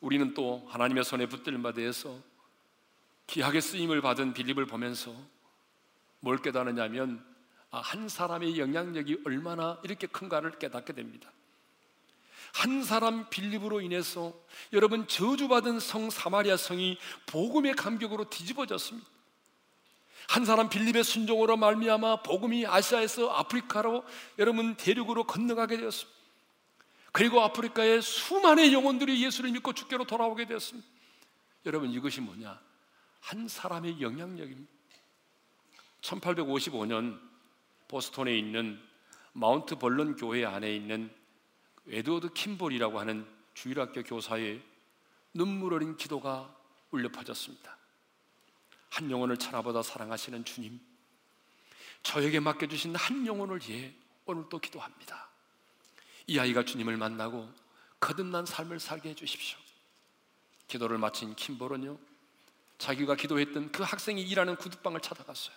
우리는 0.00 0.32
또 0.34 0.64
하나님의 0.70 1.02
손에 1.04 1.26
붙들림 1.26 1.62
받아서 1.62 2.16
귀하게 3.28 3.60
쓰임을 3.60 4.00
받은 4.00 4.32
빌립을 4.34 4.66
보면서 4.66 5.14
뭘 6.20 6.38
깨달았냐면 6.38 7.24
아, 7.70 7.80
한 7.80 8.08
사람의 8.08 8.58
영향력이 8.58 9.22
얼마나 9.26 9.78
이렇게 9.84 10.06
큰가를 10.06 10.58
깨닫게 10.58 10.94
됩니다. 10.94 11.30
한 12.54 12.82
사람 12.82 13.28
빌립으로 13.28 13.82
인해서 13.82 14.32
여러분 14.72 15.06
저주받은 15.06 15.80
성 15.80 16.08
사마리아 16.08 16.56
성이 16.56 16.98
복음의 17.26 17.74
감격으로 17.74 18.30
뒤집어졌습니다. 18.30 19.06
한 20.28 20.44
사람 20.44 20.68
빌립의 20.68 21.04
순종으로 21.04 21.56
말미암아 21.58 22.22
복음이 22.22 22.66
아시아에서 22.66 23.30
아프리카로 23.30 24.04
여러분 24.38 24.74
대륙으로 24.76 25.24
건너가게 25.24 25.76
되었습니다. 25.76 26.18
그리고 27.12 27.40
아프리카에 27.42 28.00
수많은 28.00 28.72
영혼들이 28.72 29.22
예수를 29.24 29.50
믿고 29.52 29.74
주께로 29.74 30.04
돌아오게 30.04 30.46
되었습니다. 30.46 30.88
여러분 31.66 31.90
이것이 31.90 32.20
뭐냐? 32.20 32.67
한 33.20 33.48
사람의 33.48 34.00
영향력입니다. 34.00 34.72
1855년 36.00 37.20
보스턴에 37.88 38.36
있는 38.36 38.80
마운트 39.32 39.76
벌런 39.76 40.16
교회 40.16 40.44
안에 40.44 40.74
있는 40.74 41.14
에드워드 41.88 42.32
킴볼이라고 42.32 42.98
하는 43.00 43.26
주일학교 43.54 44.02
교사의 44.02 44.62
눈물 45.34 45.74
어린 45.74 45.96
기도가 45.96 46.54
울려 46.90 47.08
퍼졌습니다. 47.10 47.76
한 48.90 49.10
영혼을 49.10 49.36
차나보다 49.36 49.82
사랑하시는 49.82 50.44
주님, 50.44 50.80
저에게 52.02 52.40
맡겨주신 52.40 52.96
한 52.96 53.26
영혼을 53.26 53.60
위해 53.68 53.92
오늘 54.24 54.44
또 54.48 54.58
기도합니다. 54.58 55.28
이 56.26 56.38
아이가 56.38 56.64
주님을 56.64 56.96
만나고 56.96 57.52
거듭난 58.00 58.46
삶을 58.46 58.80
살게 58.80 59.10
해주십시오. 59.10 59.58
기도를 60.68 60.98
마친 60.98 61.34
킴볼은요, 61.34 61.98
자기가 62.78 63.16
기도했던 63.16 63.72
그 63.72 63.82
학생이 63.82 64.22
일하는 64.22 64.56
구두방을 64.56 65.00
찾아갔어요. 65.00 65.54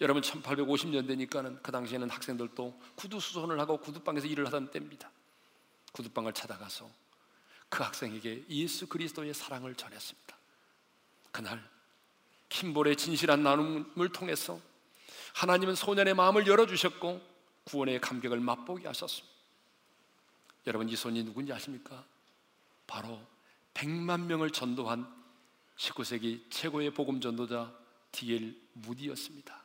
여러분 0.00 0.22
1850년대니까는 0.22 1.62
그 1.62 1.70
당시에는 1.70 2.10
학생들도 2.10 2.80
구두 2.96 3.20
수선을 3.20 3.60
하고 3.60 3.78
구두방에서 3.78 4.26
일을 4.26 4.46
하던 4.46 4.70
때입니다. 4.70 5.10
구두방을 5.92 6.32
찾아가서 6.32 6.88
그 7.68 7.82
학생에게 7.82 8.46
예수 8.48 8.88
그리스도의 8.88 9.34
사랑을 9.34 9.74
전했습니다. 9.74 10.36
그날 11.30 11.70
킴볼의 12.48 12.96
진실한 12.96 13.42
나눔을 13.42 14.10
통해서 14.12 14.60
하나님은 15.34 15.74
소년의 15.74 16.14
마음을 16.14 16.46
열어주셨고 16.46 17.20
구원의 17.64 18.00
감격을 18.00 18.40
맛보게 18.40 18.86
하셨습니다. 18.88 19.32
여러분 20.66 20.88
이 20.88 20.96
소년이 20.96 21.24
누군지 21.24 21.52
아십니까? 21.52 22.04
바로 22.86 23.20
100만 23.74 24.26
명을 24.26 24.50
전도한 24.50 25.21
19세기 25.76 26.50
최고의 26.50 26.92
복음 26.92 27.20
전도자 27.20 27.72
D.L. 28.12 28.54
무디였습니다. 28.74 29.62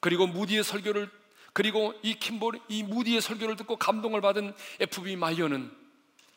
그리고 0.00 0.26
무디의 0.26 0.64
설교를 0.64 1.10
그리고 1.52 1.94
이 2.02 2.14
킴볼 2.14 2.60
이 2.68 2.82
무디의 2.82 3.20
설교를 3.20 3.56
듣고 3.56 3.76
감동을 3.76 4.20
받은 4.20 4.54
F.B. 4.80 5.16
마이어는 5.16 5.70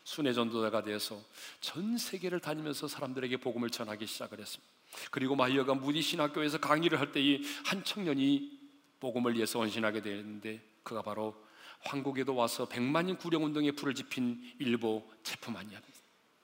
순회 0.04 0.32
전도자가 0.32 0.84
되어서 0.84 1.22
전 1.60 1.98
세계를 1.98 2.40
다니면서 2.40 2.88
사람들에게 2.88 3.38
복음을 3.38 3.70
전하기 3.70 4.06
시작을 4.06 4.40
했습니다. 4.40 4.72
그리고 5.12 5.36
마이어가 5.36 5.74
무디 5.74 6.02
신학교에서 6.02 6.60
강의를 6.60 7.00
할 7.00 7.12
때에 7.12 7.40
한 7.66 7.84
청년이 7.84 8.58
복음을 9.00 9.36
위해서 9.36 9.60
헌신하게 9.60 10.02
되는데 10.02 10.62
그가 10.84 11.02
바로 11.02 11.36
한국에도 11.80 12.36
와서 12.36 12.68
백만인 12.68 13.18
구령 13.18 13.44
운동에 13.44 13.72
불을 13.72 13.96
지핀 13.96 14.40
윌버 14.60 15.12
체프만이었습니다. 15.24 16.00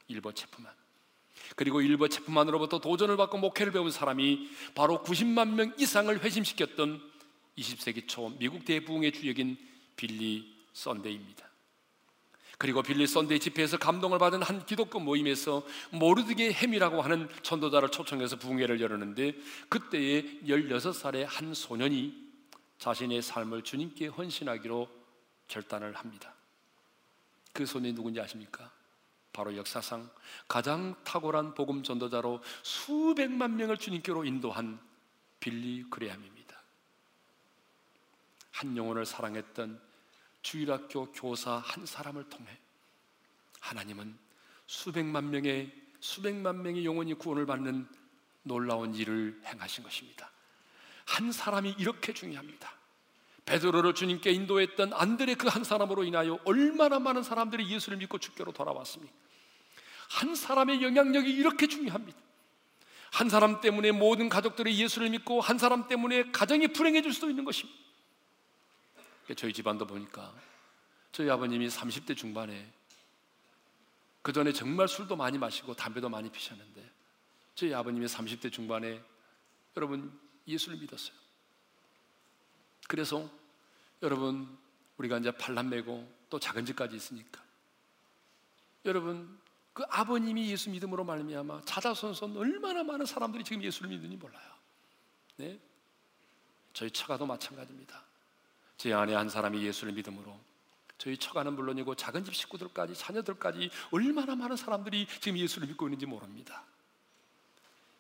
윌버 0.10 0.34
체프만. 0.34 0.83
그리고 1.56 1.82
윌버 1.82 2.10
체프만으로부터 2.10 2.80
도전을 2.80 3.18
받고 3.18 3.38
목회를 3.38 3.72
배운 3.72 3.92
사람이 3.92 4.50
바로 4.76 5.04
90만 5.04 5.54
명 5.54 5.74
이상을 5.78 6.24
회심시켰던 6.24 7.02
20세기 7.58 8.08
초 8.08 8.30
미국 8.40 8.66
대부흥의 8.66 9.12
주역인 9.12 9.58
빌리 9.96 10.54
썬데이입니다. 10.74 11.54
그리고 12.58 12.82
빌리 12.82 13.06
썬데이 13.08 13.40
집회에서 13.40 13.78
감동을 13.78 14.20
받은 14.20 14.42
한 14.42 14.66
기독교 14.66 15.00
모임에서 15.00 15.66
모르드개 15.92 16.54
햄이라고 16.54 17.02
하는 17.02 17.28
전도자를 17.42 17.90
초청해서 17.90 18.38
부흥회를 18.38 18.80
열었는데 18.80 19.36
그때에 19.70 20.24
16살의 20.46 21.26
한 21.28 21.54
소년이 21.54 22.14
자신의 22.78 23.22
삶을 23.22 23.64
주님께 23.64 24.08
헌신하기로 24.08 24.90
결단을 25.48 25.94
합니다. 25.94 26.34
그 27.54 27.66
소년이 27.66 27.96
누군지 27.96 28.22
아십니까? 28.22 28.72
바로 29.34 29.58
역사상 29.58 30.10
가장 30.48 30.96
탁월한 31.04 31.56
복음 31.56 31.84
전도자로 31.84 32.42
수백만 32.62 33.58
명을 33.58 33.78
주님께로 33.78 34.26
인도한 34.26 34.80
빌리 35.40 35.84
그레함입니다. 35.90 36.56
한 38.52 38.78
영혼을 38.78 39.06
사랑했던 39.06 39.82
주일학교 40.44 41.12
교사 41.12 41.56
한 41.58 41.86
사람을 41.86 42.30
통해 42.30 42.58
하나님은 43.60 44.18
수백만 44.68 45.32
명의 45.32 45.74
수백만 46.00 46.62
명의 46.62 46.86
영혼이 46.86 47.14
구원을 47.16 47.46
받는 47.46 47.88
놀라운 48.44 48.94
일을 48.94 49.42
행하신 49.46 49.84
것입니다. 49.84 50.30
한 51.06 51.32
사람이 51.32 51.76
이렇게 51.80 52.14
중요합니다. 52.14 52.83
베드로를 53.46 53.94
주님께 53.94 54.32
인도했던 54.32 54.94
안드레 54.94 55.36
그 55.36 55.48
한 55.48 55.64
사람으로 55.64 56.04
인하여 56.04 56.40
얼마나 56.46 57.00
많은 57.00 57.24
사람들이 57.24 57.70
예수를 57.70 57.98
믿고 57.98 58.18
주께로 58.18 58.52
돌아왔습니까? 58.54 59.14
한 60.10 60.36
사람의 60.36 60.82
영향력이 60.82 61.30
이렇게 61.30 61.68
중요합니다. 61.68 62.18
한 63.12 63.30
사람 63.30 63.62
때문에 63.62 63.92
모든 63.92 64.30
가족들이 64.30 64.80
예수를 64.82 65.10
믿고 65.10 65.42
한 65.42 65.58
사람 65.58 65.88
때문에 65.88 66.32
가정이 66.32 66.70
불행해질 66.70 67.14
수도 67.14 67.30
있는 67.30 67.44
것입니다. 67.46 67.80
저희 69.36 69.54
집안도 69.54 69.86
보니까 69.86 70.34
저희 71.12 71.30
아버님이 71.30 71.68
30대 71.68 72.18
중반에 72.18 72.72
그 74.22 74.34
전에 74.34 74.52
정말 74.54 74.88
술도 74.88 75.16
많이 75.16 75.38
마시고 75.38 75.76
담배도 75.76 76.10
많이 76.10 76.32
피셨는데 76.32 76.90
저희 77.56 77.74
아버님이 77.74 78.06
30대 78.08 78.52
중반에 78.52 79.02
여러분 79.78 80.18
예수를 80.48 80.78
믿었어요. 80.80 81.23
그래서 82.88 83.30
여러분 84.02 84.58
우리가 84.98 85.18
이제 85.18 85.32
팔남 85.32 85.70
매고 85.70 86.08
또 86.30 86.40
작은 86.40 86.66
집까지 86.66 86.96
있으니까 86.96 87.42
여러분 88.86 89.40
그 89.74 89.84
아버님이 89.90 90.52
예수 90.52 90.70
믿음으로 90.70 91.04
말미암아 91.04 91.62
자자손손 91.66 92.38
얼마나 92.38 92.84
많은 92.84 93.06
사람들이 93.06 93.44
지금 93.44 93.64
예수를 93.64 93.90
믿는지 93.90 94.16
몰라요. 94.18 94.54
네? 95.38 95.60
저희 96.74 96.92
처가도 96.92 97.26
마찬가지입니다. 97.26 98.04
제 98.78 98.94
아내 98.94 99.14
한 99.16 99.30
사람이 99.30 99.64
예수를 99.64 99.94
믿음으로 99.94 100.40
저희 100.98 101.18
처가는 101.18 101.54
물론이고 101.54 101.96
작은 101.96 102.24
집 102.24 102.36
식구들까지 102.36 102.94
자녀들까지 102.96 103.70
얼마나 103.92 104.36
많은 104.36 104.56
사람들이 104.56 105.08
지금 105.22 105.38
예수를 105.38 105.68
믿고 105.68 105.88
있는지 105.88 106.06
모릅니다. 106.06 106.64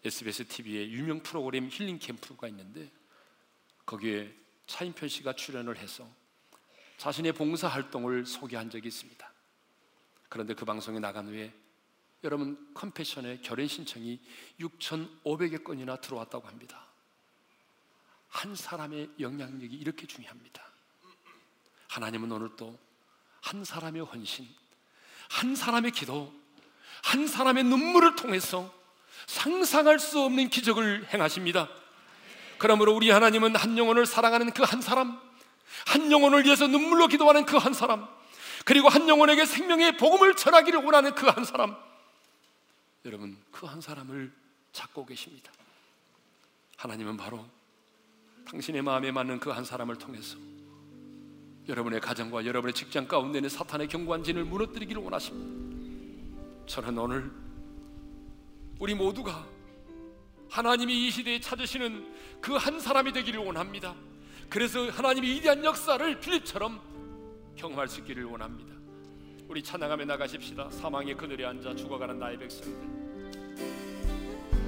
SBS 0.06 0.46
TV에 0.46 0.90
유명 0.90 1.22
프로그램 1.22 1.70
힐링 1.72 1.98
캠프가 1.98 2.48
있는데 2.50 2.92
거기에 3.86 4.34
차인편 4.68 5.10
씨가 5.10 5.34
출연을 5.34 5.78
해서 5.78 6.08
자신의 6.98 7.34
봉사 7.34 7.68
활동을 7.68 8.26
소개한 8.26 8.70
적이 8.70 8.88
있습니다. 8.88 9.32
그런데 10.30 10.54
그 10.54 10.66
방송에 10.66 11.00
나간 11.00 11.28
후에 11.28 11.54
여러분 12.24 12.74
컴패션의 12.74 13.42
결혼 13.42 13.68
신청이 13.68 14.20
6,500여 14.60 15.64
건이나 15.64 15.98
들어왔다고 15.98 16.48
합니다. 16.48 16.88
한 18.30 18.56
사람의 18.56 19.12
영향력이 19.20 19.76
이렇게 19.76 20.08
중요합니다. 20.08 20.64
하나님은 21.90 22.32
오늘 22.32 22.56
또 22.56 22.78
한 23.44 23.64
사람의 23.64 24.04
헌신, 24.06 24.48
한 25.30 25.56
사람의 25.56 25.92
기도, 25.92 26.34
한 27.04 27.28
사람의 27.28 27.66
눈물을 27.66 28.16
통해서 28.16 28.74
상상할 29.28 30.00
수 30.00 30.22
없는 30.22 30.50
기적을 30.50 31.14
행하십니다. 31.14 31.70
그러므로 32.64 32.96
우리 32.96 33.10
하나님은 33.10 33.58
한 33.58 33.78
영혼을 33.78 34.06
사랑하는 34.06 34.52
그 34.54 34.64
한 34.64 34.80
사람, 34.80 35.20
한 35.86 36.10
영혼을 36.10 36.46
위해서 36.46 36.66
눈물로 36.66 37.10
기도하는 37.10 37.46
그 37.46 37.58
한 37.58 37.74
사람, 37.74 38.08
그리고 38.64 38.88
한 38.88 39.10
영혼에게 39.10 39.46
생명의 39.46 39.98
복음을 39.98 40.34
전하기를 40.38 40.82
원하는 40.82 41.14
그 41.14 41.28
한 41.28 41.44
사람, 41.44 41.76
여러분, 43.04 43.38
그 43.52 43.66
한 43.66 43.82
사람을 43.82 44.32
찾고 44.72 45.06
계십니다. 45.06 45.52
하나님은 46.78 47.18
바로 47.18 47.46
당신의 48.46 48.82
마음에 48.82 49.12
맞는 49.12 49.42
그 49.42 49.52
한 49.52 49.66
사람을 49.66 49.98
통해서 49.98 50.38
여러분의 51.68 52.00
가정과 52.00 52.46
여러분의 52.46 52.74
직장 52.74 53.10
가운데 53.10 53.42
는 53.42 53.50
사탄의 53.50 53.90
경관진을 53.90 54.46
무너뜨리기를 54.46 55.02
원하십니다. 55.02 56.66
저는 56.68 56.98
오늘 56.98 57.30
우리 58.80 58.96
모두가 58.96 59.46
하나님이 60.50 61.08
이 61.08 61.12
시대에 61.12 61.42
찾으시는 61.42 62.13
그 62.44 62.58
한 62.58 62.78
사람이 62.80 63.14
되기를 63.14 63.40
원합니다. 63.40 63.96
그래서 64.50 64.90
하나님이 64.90 65.30
위대한 65.36 65.64
역사를 65.64 66.20
필립처럼 66.20 66.82
경험할 67.56 67.88
수 67.88 68.02
있기를 68.02 68.26
원합니다. 68.26 68.74
우리 69.48 69.64
찬양하며 69.64 70.04
나가십시다. 70.04 70.70
사망의 70.70 71.16
그늘에 71.16 71.46
앉아 71.46 71.74
죽어가는 71.76 72.20
나의 72.20 72.38
백성들. 72.38 72.84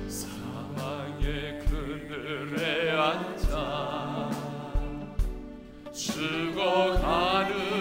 사망의 0.07 1.59
그늘에 1.65 2.91
앉아 2.91 4.31
죽어가는 5.91 7.74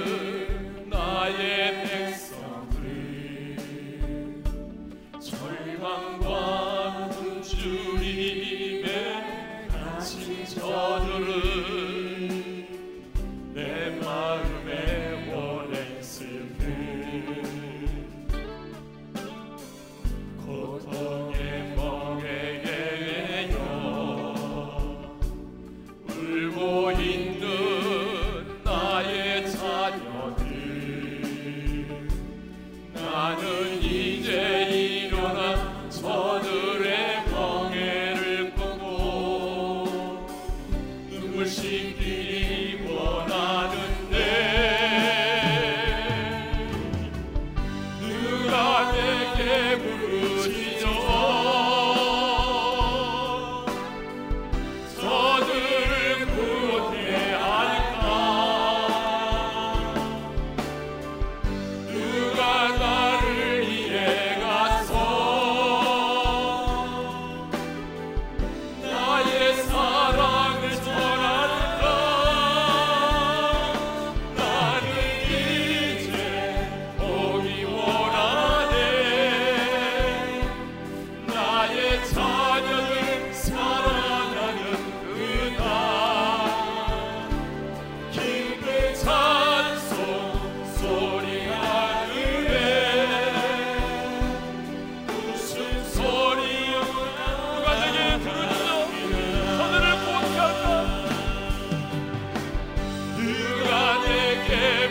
so 10.74 11.03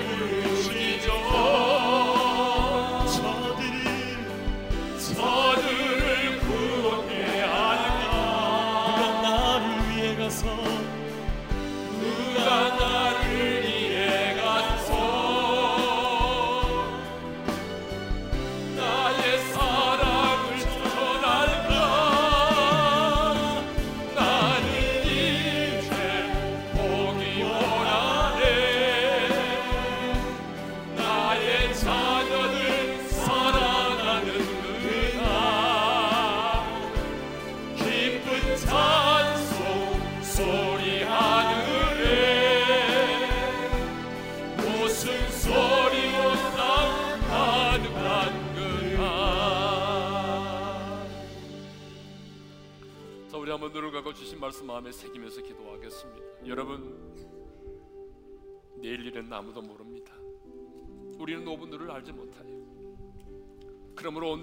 내 0.04 0.53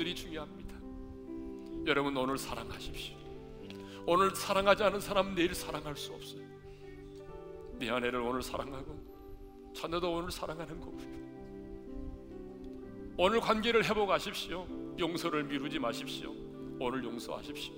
오늘이 0.00 0.14
중요합니다 0.14 0.76
여러분 1.84 2.16
오늘 2.16 2.38
사랑하십시오 2.38 3.18
오늘 4.06 4.34
사랑하지 4.34 4.82
않은 4.84 4.98
사람 4.98 5.34
내일 5.34 5.54
사랑할 5.54 5.94
수 5.94 6.14
없어요. 6.14 6.40
내 7.78 7.90
아내를 7.90 8.18
오늘 8.20 8.42
사랑하고 8.42 8.98
자녀도 9.76 10.14
오늘 10.14 10.30
사랑하는 10.30 10.80
거고요. 10.80 11.20
오늘 13.18 13.40
관계를 13.40 13.84
회복하십시오. 13.84 14.66
용서를 14.98 15.44
미루지 15.44 15.78
마십시오. 15.78 16.32
오늘 16.80 17.04
용서하십시오. 17.04 17.74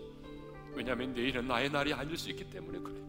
왜냐하면 0.74 1.12
내일은 1.12 1.48
나의 1.48 1.70
날이 1.70 1.92
아닐 1.92 2.16
수 2.16 2.30
있기 2.30 2.48
때문에 2.48 2.78
그래요. 2.78 3.04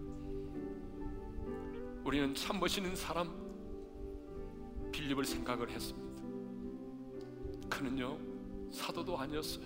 우리는 2.04 2.34
참 2.34 2.60
멋있는 2.60 2.96
사람 2.96 3.32
빌립을 4.92 5.24
생각을 5.24 5.70
했습니다. 5.70 6.24
그는요 7.70 8.33
사도도 8.74 9.18
아니었어요. 9.18 9.66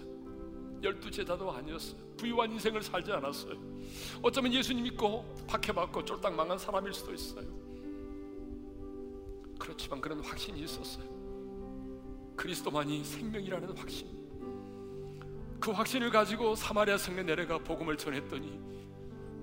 열두 0.83 1.09
제자도 1.09 1.51
아니었어요. 1.51 1.95
부유한 2.17 2.51
인생을 2.51 2.83
살지 2.83 3.11
않았어요. 3.11 3.55
어쩌면 4.21 4.53
예수님 4.53 4.83
믿고 4.83 5.25
박해받고 5.47 6.05
쫄딱 6.05 6.35
망한 6.35 6.57
사람일 6.59 6.93
수도 6.93 7.13
있어요. 7.13 7.47
그렇지만 9.57 9.99
그런 10.01 10.19
확신이 10.19 10.61
있었어요. 10.61 11.05
그리스도만이 12.35 13.03
생명이라는 13.03 13.75
확신. 13.77 14.07
그 15.59 15.71
확신을 15.71 16.11
가지고 16.11 16.55
사마리아 16.55 16.97
성에 16.97 17.23
내려가 17.23 17.57
복음을 17.57 17.97
전했더니 17.97 18.59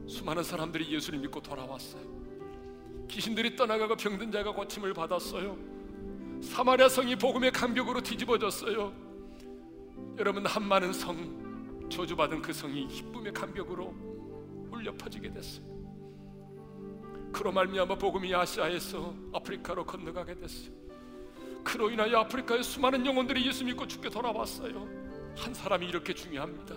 수많은 0.06 0.44
사람들이 0.44 0.92
예수를 0.92 1.18
믿고 1.18 1.40
돌아왔어요. 1.42 2.02
귀신들이 3.08 3.56
떠나가고 3.56 3.96
병든 3.96 4.30
자가 4.30 4.52
고침을 4.52 4.94
받았어요. 4.94 5.56
사마리아 6.40 6.88
성이 6.88 7.16
복음의 7.16 7.50
강벽으로 7.50 8.00
뒤집어졌어요. 8.00 9.03
여러분 10.18 10.46
한 10.46 10.62
많은 10.62 10.92
성 10.92 11.88
저주받은 11.90 12.40
그 12.40 12.52
성이 12.52 12.86
기쁨의 12.86 13.32
강벽으로 13.32 13.94
울려 14.70 14.92
퍼지게 14.96 15.32
됐어요. 15.32 15.64
그로 17.32 17.50
말미암아 17.50 17.96
복음이 17.96 18.32
아시아에서 18.32 19.14
아프리카로 19.32 19.84
건너가게 19.84 20.36
됐어요. 20.36 20.72
그로 21.64 21.90
인하여 21.90 22.18
아프리카의 22.18 22.62
수많은 22.62 23.04
영혼들이 23.04 23.44
예수 23.46 23.64
믿고 23.64 23.86
죽게 23.86 24.08
돌아왔어요. 24.08 24.88
한 25.36 25.52
사람이 25.52 25.86
이렇게 25.86 26.14
중요합니다. 26.14 26.76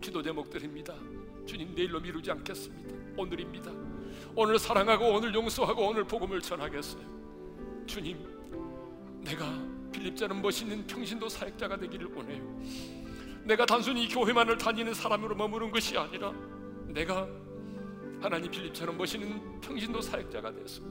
기도 0.00 0.22
제목드립니다. 0.22 0.94
주님 1.46 1.74
내일로 1.74 2.00
미루지 2.00 2.30
않겠습니다. 2.32 3.20
오늘입니다. 3.20 3.70
오늘 4.34 4.58
사랑하고 4.58 5.06
오늘 5.14 5.34
용서하고 5.34 5.86
오늘 5.86 6.04
복음을 6.04 6.40
전하겠어요. 6.40 7.04
주님, 7.86 8.18
내가 9.22 9.77
필립자는 9.92 10.40
멋있는 10.42 10.86
평신도 10.86 11.28
사역자가 11.28 11.76
되기를 11.78 12.08
원해요. 12.14 12.60
내가 13.44 13.64
단순히 13.66 14.08
교회만을 14.08 14.58
다니는 14.58 14.94
사람으로 14.94 15.34
머무는 15.34 15.70
것이 15.70 15.96
아니라 15.96 16.32
내가 16.86 17.26
하나님 18.20 18.50
필립처럼 18.50 18.96
멋있는 18.98 19.60
평신도 19.60 20.00
사역자가 20.00 20.52
돼서 20.52 20.82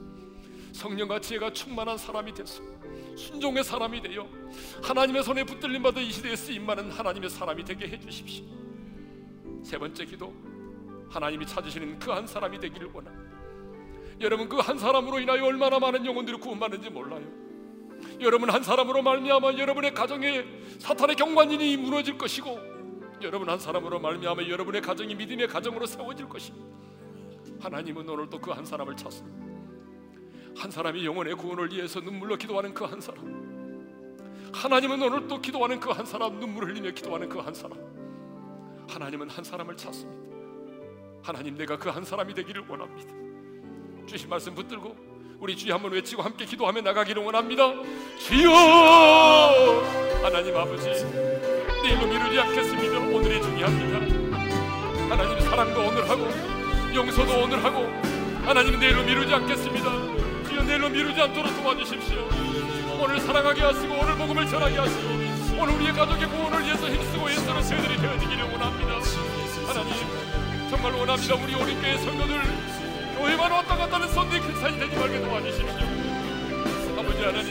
성령과 0.72 1.20
지혜가 1.20 1.52
충만한 1.52 1.96
사람이 1.96 2.32
돼서 2.34 2.62
순종의 3.16 3.64
사람이 3.64 4.00
되어 4.02 4.28
하나님의 4.82 5.22
손에 5.22 5.44
붙들림 5.44 5.82
받아 5.82 6.00
이 6.00 6.10
시대에 6.10 6.36
쓰임 6.36 6.66
많은 6.66 6.90
하나님의 6.90 7.30
사람이 7.30 7.64
되게 7.64 7.88
해 7.88 7.98
주십시오. 7.98 8.44
세 9.64 9.76
번째 9.78 10.04
기도 10.04 10.32
하나님이 11.10 11.46
찾으시는 11.46 11.98
그 11.98 12.12
한 12.12 12.26
사람이 12.26 12.58
되기를 12.60 12.90
원합니다. 12.92 13.38
여러분 14.20 14.48
그 14.48 14.56
한 14.60 14.78
사람으로 14.78 15.20
인하여 15.20 15.44
얼마나 15.44 15.78
많은 15.78 16.04
영혼들이 16.04 16.38
구원받는지 16.38 16.90
몰라요. 16.90 17.24
여러분 18.20 18.50
한 18.50 18.62
사람으로 18.62 19.02
말미암아 19.02 19.54
여러분의 19.54 19.94
가정에 19.94 20.44
사탄의 20.78 21.16
경관인이 21.16 21.76
무너질 21.76 22.18
것이고 22.18 22.58
여러분 23.22 23.48
한 23.48 23.58
사람으로 23.58 24.00
말미암아 24.00 24.42
여러분의 24.48 24.80
가정이 24.82 25.14
믿음의 25.14 25.48
가정으로 25.48 25.86
세워질 25.86 26.28
것입니다. 26.28 26.66
하나님은 27.60 28.08
오늘 28.08 28.28
또그한 28.30 28.64
사람을 28.64 28.96
찾습니다. 28.96 29.48
한 30.56 30.70
사람이 30.70 31.04
영혼의 31.04 31.34
구원을 31.34 31.70
위해서 31.72 32.00
눈물로 32.00 32.36
기도하는 32.36 32.74
그 32.74 32.84
한 32.84 33.00
사람. 33.00 33.38
하나님은 34.52 35.02
오늘 35.02 35.28
또 35.28 35.40
기도하는 35.40 35.78
그 35.78 35.90
한 35.90 36.04
사람, 36.06 36.38
눈물을 36.40 36.70
흘리며 36.70 36.90
기도하는 36.92 37.28
그 37.28 37.38
한 37.40 37.54
사람. 37.54 37.78
하나님은 38.88 39.28
한 39.28 39.44
사람을 39.44 39.76
찾습니다. 39.76 40.28
하나님 41.22 41.56
내가 41.56 41.76
그 41.78 41.88
한 41.90 42.04
사람이 42.04 42.34
되기를 42.34 42.64
원합니다. 42.68 43.12
주신 44.06 44.28
말씀 44.28 44.54
붙들고 44.54 44.96
우리 45.40 45.56
주여 45.56 45.74
한번 45.74 45.92
외치고 45.92 46.20
함께 46.20 46.44
기도하며 46.44 46.80
나가기를 46.80 47.22
원합니다. 47.22 47.72
주여 48.18 48.50
하나님 50.20 50.56
아버지 50.56 50.84
내일로 51.82 52.06
미루지 52.08 52.40
않겠습니다. 52.40 52.98
오늘이 52.98 53.40
중요합니다. 53.40 53.98
하나님 55.08 55.40
사랑도 55.40 55.80
오늘 55.80 56.10
하고 56.10 56.28
용서도 56.92 57.44
오늘 57.44 57.62
하고 57.62 57.86
하나님 58.44 58.80
내일로 58.80 59.04
미루지 59.04 59.32
않겠습니다. 59.32 60.48
주여 60.48 60.62
내일로 60.64 60.88
미루지 60.88 61.20
않도록 61.20 61.54
도와주십시오. 61.62 62.28
오늘 63.00 63.20
사랑하게 63.20 63.62
하시고 63.62 63.94
오늘 63.94 64.16
복음을 64.16 64.44
전하게 64.44 64.76
하시고 64.76 65.08
오늘 65.60 65.74
우리의 65.74 65.92
가족의 65.92 66.28
구원을 66.30 66.64
위해서 66.64 66.88
힘쓰고 66.88 67.30
애쓰는 67.30 67.62
새들이 67.62 67.96
되어지기를 67.96 68.42
원합니다. 68.42 68.98
하나님 69.68 69.94
정말 70.68 70.92
원합니다. 70.94 71.34
우리 71.36 71.54
오리교회 71.54 71.96
성도들 71.98 72.42
교회만 73.18 73.50
왔다 73.50 73.76
갔다 73.76 73.96
하는 73.96 74.08
선대 74.10 74.38
크리스찬이 74.38 74.78
되지 74.78 74.96
말게 74.96 75.20
도와주십시오. 75.20 75.74
아버지 76.96 77.24
하나님 77.24 77.50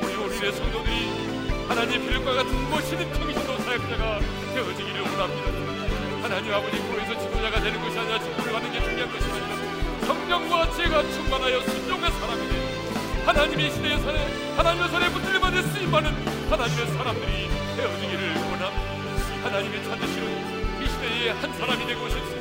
우리 0.00 0.14
오리의 0.14 0.52
성도들이 0.52 1.66
하나님 1.66 2.06
필요과 2.06 2.34
같은 2.34 2.70
멋있는 2.70 3.10
평신도 3.10 3.58
사역자가 3.58 4.20
되어지기를 4.54 5.00
원합니다. 5.00 6.22
하나님 6.22 6.54
아버지 6.54 6.78
교회에서 6.78 7.18
지도자가 7.18 7.60
되는 7.60 7.82
것이 7.82 7.98
아니라 7.98 8.18
지도를 8.20 8.52
받는 8.52 8.72
게 8.72 8.80
중요한 8.80 9.10
것이 9.10 9.24
아니라 9.28 10.06
성령과 10.06 10.70
지혜가 10.70 11.02
충만하여 11.02 11.60
순종의 11.62 12.10
사람이 12.12 12.48
되는 12.48 13.26
하나님의 13.26 13.70
시대에 13.72 13.98
사는 13.98 14.56
하나님의 14.56 14.88
손에 14.88 15.10
붙들림받아 15.10 15.62
쓰임받는 15.62 16.48
하나님의 16.48 16.86
사람들이 16.86 17.50
되어지기를 17.76 18.34
원합니다. 18.36 19.48
하나님의 19.48 19.82
찾으시는 19.82 20.80
이 20.80 20.88
시대의 20.88 21.32
한 21.34 21.52
사람이 21.54 21.86
되고 21.86 22.08
싶습니다. 22.08 22.35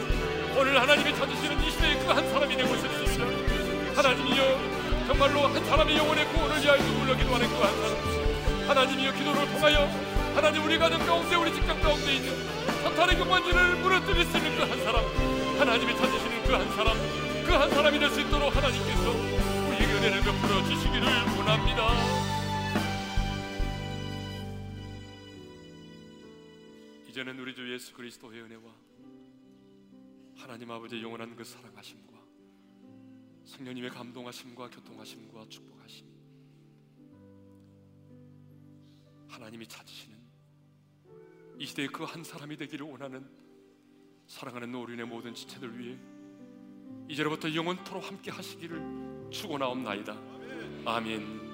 오늘 0.58 0.80
하나님이 0.80 1.14
찾으시는 1.16 1.62
이 1.64 1.72
시대의 1.72 2.00
그 2.00 2.06
한 2.12 2.30
사람이 2.30 2.56
되고 2.56 2.76
싶습니다. 2.76 3.26
하나님이여 3.96 5.06
정말로 5.08 5.42
한 5.48 5.66
사람의 5.66 5.98
영혼의 5.98 6.26
구원을 6.30 6.62
위하여 6.64 6.82
눈물로 6.82 7.16
기도하는 7.18 7.48
그 7.48 7.56
한 7.56 7.76
사람. 7.82 8.70
하나님이여 8.70 9.14
기도를 9.14 9.46
통하여 9.52 9.86
하나님 10.36 10.64
우리 10.66 10.78
가정 10.78 11.00
가운데 11.06 11.36
우리 11.36 11.54
직장 11.54 11.80
가운데 11.82 12.14
있는 12.16 12.34
사탄의 12.84 13.18
경관지를 13.18 13.76
무너뜨릴 13.78 14.26
수 14.26 14.38
있는 14.38 14.56
그 14.58 14.64
한 14.64 14.84
사람. 14.84 15.04
하나님이 15.60 15.96
찾으시는 15.98 16.44
그 16.44 16.54
한 16.56 16.70
사람. 16.76 16.96
그 17.46 17.52
한 17.54 17.70
사람이 17.70 18.00
될 18.00 18.10
수 18.10 18.20
있도록 18.22 18.56
하나님께서 18.56 19.10
우리에게 19.12 19.94
은혜를 19.94 20.22
베풀어 20.24 20.64
주시기를 20.66 21.04
원합니다. 21.38 21.88
이제는 27.10 27.40
우리 27.40 27.54
주 27.56 27.72
예수 27.74 27.94
그리스도의 27.94 28.42
은혜와 28.42 28.62
하나님 30.46 30.70
아버지의 30.70 31.02
영원한 31.02 31.36
그 31.36 31.44
사랑하심과 31.44 32.20
성령님의 33.46 33.90
감동하심과 33.90 34.70
교통하심과 34.70 35.50
축복하심 35.50 36.06
하나님이 39.28 39.66
찾으시는 39.66 40.16
이 41.58 41.66
시대의 41.66 41.88
그 41.88 42.04
한 42.04 42.24
사람이 42.24 42.58
되기를 42.58 42.86
원하는 42.86 43.28
사랑하는 44.28 44.72
노린의 44.72 45.08
모든 45.08 45.34
지체들 45.34 45.80
위해 45.80 45.98
이제로부터 47.10 47.52
영원토록 47.52 48.08
함께 48.08 48.30
하시기를 48.30 49.32
축원하옵나이다. 49.32 50.16
아멘. 50.86 51.45